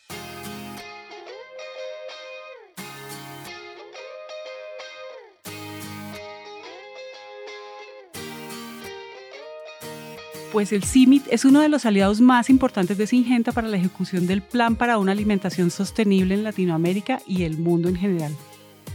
Pues 10.53 10.73
el 10.73 10.85
CIMIT 10.85 11.27
es 11.31 11.45
uno 11.45 11.61
de 11.61 11.69
los 11.69 11.87
aliados 11.87 12.21
más 12.21 12.51
importantes 12.51 12.99
de 12.99 13.07
Singenta 13.07 13.53
para 13.53 13.69
la 13.69 13.77
ejecución 13.77 14.27
del 14.27 14.43
plan 14.43 14.77
para 14.77 14.99
una 14.99 15.13
alimentación 15.13 15.71
sostenible 15.71 16.35
en 16.35 16.45
Latinoamérica 16.45 17.21
y 17.27 17.45
el 17.45 17.59
mundo 17.59 17.89
en 17.89 17.97
general. 17.97 18.33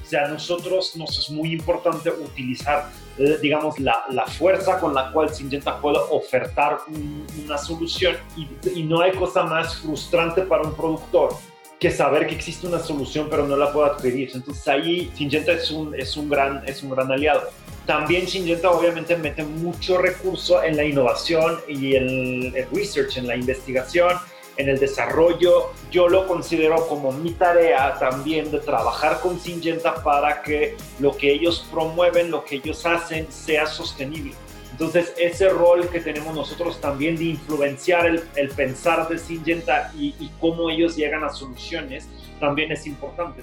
O 0.05 0.07
sea, 0.07 0.25
a 0.25 0.27
nosotros 0.27 0.95
nos 0.95 1.17
es 1.17 1.31
muy 1.31 1.51
importante 1.51 2.11
utilizar, 2.11 2.91
eh, 3.17 3.39
digamos, 3.41 3.79
la, 3.79 4.03
la, 4.09 4.27
fuerza 4.27 4.79
con 4.79 4.93
la 4.93 5.11
cual 5.11 5.33
Syngenta 5.33 5.79
puede 5.81 5.97
ofertar 6.11 6.77
una 7.43 7.57
solución 7.57 8.15
y, 8.37 8.47
y, 8.69 8.83
no 8.83 9.01
hay 9.01 9.13
cosa 9.13 9.43
más 9.43 9.77
frustrante 9.77 10.43
para 10.43 10.61
un 10.61 10.75
productor 10.75 11.35
que 11.79 11.91
saber 11.91 12.27
que 12.27 12.35
existe 12.35 12.67
una 12.67 12.79
solución 12.79 13.27
pero 13.29 13.45
no 13.45 13.55
la 13.57 13.71
puede 13.71 13.89
adquirir. 13.89 14.31
Entonces 14.33 14.67
ahí 14.67 15.11
Syngenta 15.15 15.51
es 15.51 15.71
un, 15.71 15.93
es 15.95 16.15
un, 16.17 16.29
gran, 16.29 16.63
es 16.67 16.83
un 16.83 16.91
gran 16.91 17.11
aliado. 17.11 17.49
También 17.85 18.27
Syngenta 18.27 18.71
obviamente 18.71 19.15
mete 19.15 19.43
mucho 19.43 19.97
recurso 19.97 20.63
en 20.63 20.75
la 20.75 20.83
innovación 20.83 21.59
y 21.67 21.95
en 21.95 22.55
el 22.55 22.67
research, 22.73 23.17
en 23.17 23.27
la 23.27 23.35
investigación, 23.35 24.13
en 24.57 24.69
el 24.69 24.79
desarrollo. 24.79 25.71
Yo 25.91 26.07
lo 26.07 26.27
considero 26.27 26.87
como 26.87 27.11
mi 27.11 27.31
tarea 27.31 27.97
también 27.99 28.49
de 28.51 28.59
trabajar 28.59 29.19
con 29.19 29.39
Syngenta 29.39 29.95
para 30.03 30.41
que 30.41 30.77
lo 30.99 31.15
que 31.15 31.31
ellos 31.31 31.67
promueven, 31.71 32.31
lo 32.31 32.43
que 32.43 32.55
ellos 32.55 32.85
hacen, 32.85 33.31
sea 33.31 33.67
sostenible. 33.67 34.33
Entonces, 34.75 35.13
ese 35.17 35.47
rol 35.47 35.87
que 35.87 36.01
tenemos 36.01 36.35
nosotros 36.35 36.81
también 36.81 37.15
de 37.15 37.23
influenciar 37.23 38.07
el, 38.07 38.49
pensar 38.49 39.07
de 39.07 39.17
Syngenta 39.17 39.89
y, 39.97 40.07
y 40.19 40.29
cómo 40.41 40.69
ellos 40.69 40.97
llegan 40.97 41.23
a 41.23 41.29
soluciones 41.29 42.09
también 42.41 42.73
es 42.73 42.85
importante. 42.85 43.41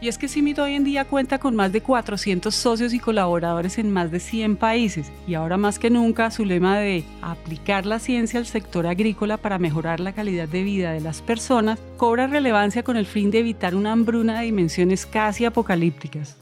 Y 0.00 0.08
es 0.08 0.18
que 0.18 0.26
CIMIT 0.26 0.58
hoy 0.58 0.74
en 0.74 0.82
día 0.82 1.04
cuenta 1.04 1.38
con 1.38 1.54
más 1.54 1.70
de 1.70 1.82
400 1.82 2.52
socios 2.52 2.92
y 2.92 2.98
colaboradores 2.98 3.78
en 3.78 3.92
más 3.92 4.10
de 4.10 4.18
100 4.18 4.56
países 4.56 5.12
y 5.28 5.34
ahora 5.34 5.56
más 5.56 5.78
que 5.78 5.88
nunca 5.88 6.32
su 6.32 6.44
lema 6.44 6.80
de 6.80 7.04
aplicar 7.20 7.86
la 7.86 8.00
ciencia 8.00 8.40
al 8.40 8.46
sector 8.46 8.88
agrícola 8.88 9.36
para 9.36 9.60
mejorar 9.60 10.00
la 10.00 10.12
calidad 10.12 10.48
de 10.48 10.64
vida 10.64 10.90
de 10.90 11.00
las 11.00 11.22
personas 11.22 11.78
cobra 11.96 12.26
relevancia 12.26 12.82
con 12.82 12.96
el 12.96 13.06
fin 13.06 13.30
de 13.30 13.38
evitar 13.38 13.76
una 13.76 13.92
hambruna 13.92 14.40
de 14.40 14.46
dimensiones 14.46 15.06
casi 15.06 15.44
apocalípticas. 15.44 16.41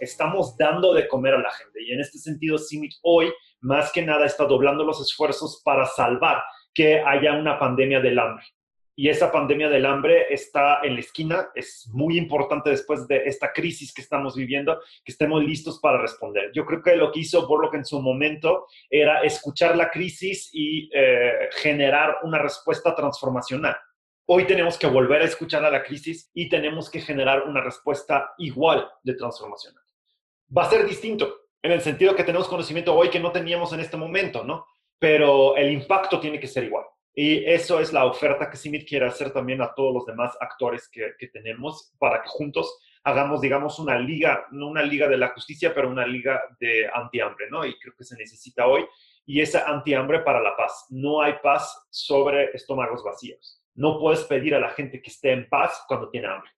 Estamos 0.00 0.56
dando 0.56 0.92
de 0.94 1.06
comer 1.06 1.34
a 1.34 1.42
la 1.42 1.50
gente 1.50 1.82
y 1.82 1.92
en 1.92 2.00
este 2.00 2.18
sentido 2.18 2.58
CIMIT 2.58 2.94
hoy 3.02 3.32
más 3.60 3.92
que 3.92 4.02
nada 4.02 4.26
está 4.26 4.44
doblando 4.44 4.84
los 4.84 5.00
esfuerzos 5.00 5.62
para 5.64 5.86
salvar 5.86 6.42
que 6.72 7.00
haya 7.00 7.34
una 7.34 7.58
pandemia 7.58 8.00
del 8.00 8.18
hambre 8.18 8.44
y 9.00 9.08
esa 9.08 9.32
pandemia 9.32 9.70
del 9.70 9.86
hambre 9.86 10.26
está 10.28 10.80
en 10.82 10.92
la 10.92 11.00
esquina. 11.00 11.48
Es 11.54 11.88
muy 11.90 12.18
importante 12.18 12.68
después 12.68 13.08
de 13.08 13.22
esta 13.24 13.50
crisis 13.50 13.94
que 13.94 14.02
estamos 14.02 14.36
viviendo 14.36 14.78
que 15.02 15.12
estemos 15.12 15.42
listos 15.42 15.80
para 15.80 15.96
responder. 15.96 16.50
Yo 16.52 16.66
creo 16.66 16.82
que 16.82 16.96
lo 16.96 17.10
que 17.10 17.20
hizo 17.20 17.48
Borlock 17.48 17.76
en 17.76 17.86
su 17.86 18.02
momento 18.02 18.66
era 18.90 19.22
escuchar 19.22 19.74
la 19.74 19.88
crisis 19.88 20.50
y 20.52 20.90
eh, 20.92 21.48
generar 21.52 22.18
una 22.24 22.40
respuesta 22.40 22.94
transformacional. 22.94 23.74
Hoy 24.26 24.44
tenemos 24.44 24.76
que 24.76 24.86
volver 24.86 25.22
a 25.22 25.24
escuchar 25.24 25.64
a 25.64 25.70
la 25.70 25.82
crisis 25.82 26.30
y 26.34 26.50
tenemos 26.50 26.90
que 26.90 27.00
generar 27.00 27.44
una 27.44 27.62
respuesta 27.62 28.34
igual 28.36 28.86
de 29.02 29.14
transformacional. 29.14 29.79
Va 30.56 30.64
a 30.64 30.70
ser 30.70 30.86
distinto 30.86 31.40
en 31.62 31.72
el 31.72 31.80
sentido 31.80 32.14
que 32.14 32.24
tenemos 32.24 32.48
conocimiento 32.48 32.94
hoy 32.94 33.10
que 33.10 33.20
no 33.20 33.32
teníamos 33.32 33.72
en 33.72 33.80
este 33.80 33.96
momento, 33.96 34.44
¿no? 34.44 34.66
Pero 34.98 35.56
el 35.56 35.70
impacto 35.72 36.18
tiene 36.20 36.40
que 36.40 36.46
ser 36.46 36.64
igual. 36.64 36.84
Y 37.14 37.44
eso 37.44 37.80
es 37.80 37.92
la 37.92 38.04
oferta 38.04 38.48
que 38.48 38.56
CIMIT 38.56 38.88
quiere 38.88 39.06
hacer 39.06 39.32
también 39.32 39.60
a 39.60 39.74
todos 39.74 39.92
los 39.92 40.06
demás 40.06 40.36
actores 40.40 40.88
que, 40.88 41.12
que, 41.18 41.26
tenemos 41.28 41.92
para 41.98 42.22
que 42.22 42.28
juntos 42.28 42.78
hagamos, 43.02 43.40
digamos, 43.40 43.78
una 43.78 43.98
liga, 43.98 44.46
no 44.52 44.68
una 44.68 44.82
liga 44.82 45.08
de 45.08 45.16
la 45.16 45.28
justicia, 45.28 45.74
pero 45.74 45.90
una 45.90 46.06
liga 46.06 46.40
de 46.60 46.88
antihambre, 46.92 47.50
¿no? 47.50 47.64
Y 47.64 47.78
creo 47.78 47.94
que 47.96 48.04
se 48.04 48.16
necesita 48.16 48.66
hoy. 48.66 48.86
Y 49.26 49.40
esa 49.40 49.68
antihambre 49.68 50.20
para 50.20 50.40
la 50.40 50.56
paz. 50.56 50.86
No 50.90 51.20
hay 51.20 51.34
paz 51.42 51.86
sobre 51.90 52.50
estómagos 52.52 53.02
vacíos. 53.02 53.62
No 53.74 53.98
puedes 53.98 54.24
pedir 54.24 54.54
a 54.54 54.60
la 54.60 54.70
gente 54.70 55.02
que 55.02 55.10
esté 55.10 55.32
en 55.32 55.48
paz 55.48 55.84
cuando 55.88 56.10
tiene 56.10 56.28
hambre. 56.28 56.50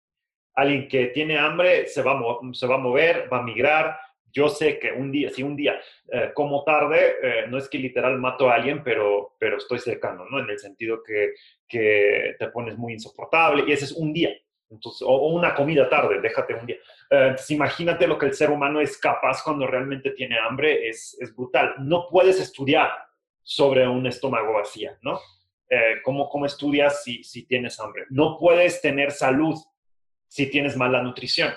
Alguien 0.54 0.88
que 0.88 1.06
tiene 1.06 1.38
hambre 1.38 1.86
se 1.86 2.02
va, 2.02 2.20
se 2.52 2.66
va 2.66 2.74
a 2.74 2.78
mover, 2.78 3.28
va 3.32 3.38
a 3.38 3.42
migrar, 3.42 3.96
yo 4.32 4.48
sé 4.48 4.78
que 4.78 4.92
un 4.92 5.12
día, 5.12 5.30
si 5.30 5.42
un 5.42 5.54
día 5.54 5.78
eh, 6.10 6.30
como 6.34 6.64
tarde, 6.64 7.16
eh, 7.22 7.44
no 7.48 7.58
es 7.58 7.68
que 7.68 7.78
literal 7.78 8.18
mato 8.18 8.48
a 8.48 8.54
alguien, 8.54 8.82
pero, 8.82 9.36
pero 9.38 9.58
estoy 9.58 9.78
cercano, 9.78 10.24
¿no? 10.28 10.40
En 10.40 10.48
el 10.48 10.58
sentido 10.58 11.02
que, 11.02 11.34
que 11.68 12.34
te 12.38 12.48
pones 12.48 12.76
muy 12.78 12.94
insoportable 12.94 13.64
y 13.66 13.72
ese 13.72 13.84
es 13.84 13.92
un 13.92 14.12
día. 14.12 14.30
Entonces, 14.70 15.02
o, 15.06 15.28
una 15.28 15.54
comida 15.54 15.88
tarde, 15.88 16.20
déjate 16.20 16.54
un 16.54 16.64
día. 16.64 16.76
Eh, 16.76 17.28
entonces, 17.28 17.50
imagínate 17.50 18.06
lo 18.06 18.18
que 18.18 18.26
el 18.26 18.34
ser 18.34 18.50
humano 18.50 18.80
es 18.80 18.96
capaz 18.96 19.42
cuando 19.44 19.66
realmente 19.66 20.12
tiene 20.12 20.38
hambre, 20.38 20.88
es, 20.88 21.16
es 21.20 21.34
brutal. 21.36 21.74
No 21.80 22.08
puedes 22.08 22.40
estudiar 22.40 22.90
sobre 23.42 23.86
un 23.86 24.06
estómago 24.06 24.54
vacío, 24.54 24.92
¿no? 25.02 25.20
¿cómo, 26.04 26.28
¿Cómo 26.28 26.44
estudias 26.44 27.02
si, 27.02 27.24
si 27.24 27.46
tienes 27.46 27.80
hambre? 27.80 28.04
No 28.10 28.36
puedes 28.38 28.82
tener 28.82 29.10
salud 29.10 29.54
si 30.32 30.46
tienes 30.46 30.78
mala 30.78 31.02
nutrición. 31.02 31.52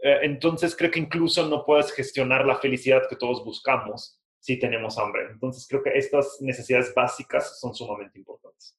Eh, 0.00 0.18
entonces 0.22 0.74
creo 0.74 0.90
que 0.90 0.98
incluso 0.98 1.46
no 1.46 1.64
puedes 1.64 1.92
gestionar 1.92 2.44
la 2.44 2.56
felicidad 2.56 3.02
que 3.08 3.14
todos 3.14 3.44
buscamos 3.44 4.20
si 4.40 4.58
tenemos 4.58 4.98
hambre. 4.98 5.28
Entonces 5.30 5.68
creo 5.68 5.84
que 5.84 5.96
estas 5.96 6.38
necesidades 6.40 6.92
básicas 6.92 7.60
son 7.60 7.72
sumamente 7.72 8.18
importantes. 8.18 8.76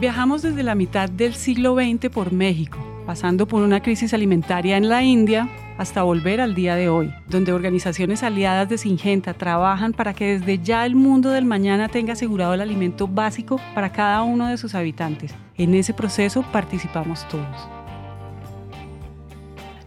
Viajamos 0.00 0.40
desde 0.40 0.62
la 0.62 0.74
mitad 0.74 1.10
del 1.10 1.34
siglo 1.34 1.74
XX 1.74 2.08
por 2.08 2.32
México, 2.32 2.78
pasando 3.06 3.46
por 3.46 3.62
una 3.62 3.82
crisis 3.82 4.14
alimentaria 4.14 4.76
en 4.76 4.88
la 4.88 5.02
India, 5.02 5.48
hasta 5.78 6.02
volver 6.02 6.40
al 6.40 6.54
día 6.54 6.76
de 6.76 6.88
hoy, 6.88 7.12
donde 7.28 7.52
organizaciones 7.52 8.22
aliadas 8.22 8.68
de 8.68 8.78
Singenta 8.78 9.34
trabajan 9.34 9.92
para 9.92 10.14
que 10.14 10.38
desde 10.38 10.58
ya 10.58 10.86
el 10.86 10.94
mundo 10.94 11.30
del 11.30 11.44
mañana 11.44 11.88
tenga 11.88 12.12
asegurado 12.12 12.54
el 12.54 12.60
alimento 12.60 13.08
básico 13.08 13.60
para 13.74 13.92
cada 13.92 14.22
uno 14.22 14.46
de 14.48 14.56
sus 14.56 14.74
habitantes. 14.74 15.34
En 15.56 15.74
ese 15.74 15.94
proceso 15.94 16.42
participamos 16.52 17.26
todos. 17.28 17.68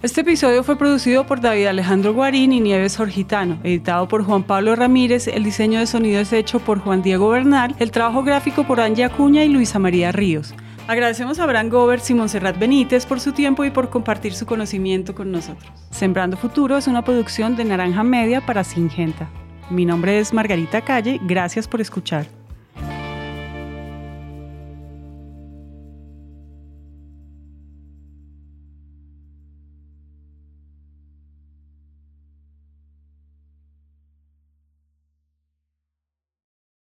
Este 0.04 0.22
episodio 0.22 0.64
fue 0.64 0.78
producido 0.78 1.26
por 1.26 1.42
David 1.42 1.66
Alejandro 1.66 2.14
Guarín 2.14 2.54
y 2.54 2.60
Nieves 2.60 2.98
Jorgitano, 2.98 3.58
editado 3.64 4.08
por 4.08 4.24
Juan 4.24 4.44
Pablo 4.44 4.76
Ramírez, 4.76 5.28
el 5.28 5.44
diseño 5.44 5.80
de 5.80 5.88
sonido 5.88 6.22
es 6.22 6.32
hecho 6.34 6.60
por 6.60 6.80
Juan 6.80 7.02
Diego 7.02 7.30
Bernal, 7.30 7.76
el 7.80 7.90
trabajo 7.90 8.22
gráfico 8.22 8.64
por 8.64 8.80
Angie 8.80 9.06
Acuña 9.06 9.44
y 9.44 9.50
Luisa 9.50 9.80
María 9.80 10.12
Ríos. 10.12 10.54
Agradecemos 10.88 11.38
a 11.38 11.44
Abraham 11.44 11.68
Gobert 11.68 12.10
y 12.10 12.14
Montserrat 12.14 12.58
Benítez 12.58 13.06
por 13.06 13.20
su 13.20 13.34
tiempo 13.34 13.66
y 13.66 13.72
por 13.72 13.90
compartir 13.90 14.34
su 14.34 14.46
conocimiento 14.46 15.14
con 15.14 15.32
nosotros. 15.32 15.70
Sembrando 15.92 16.38
Futuro 16.38 16.78
es 16.78 16.88
una 16.88 17.04
producción 17.04 17.58
de 17.58 17.66
Naranja 17.66 18.04
Media 18.04 18.46
para 18.46 18.64
Singenta. 18.64 19.30
Mi 19.70 19.86
nombre 19.86 20.18
es 20.20 20.34
Margarita 20.34 20.82
Calle, 20.82 21.20
gracias 21.24 21.68
por 21.68 21.82
escuchar. 21.82 22.37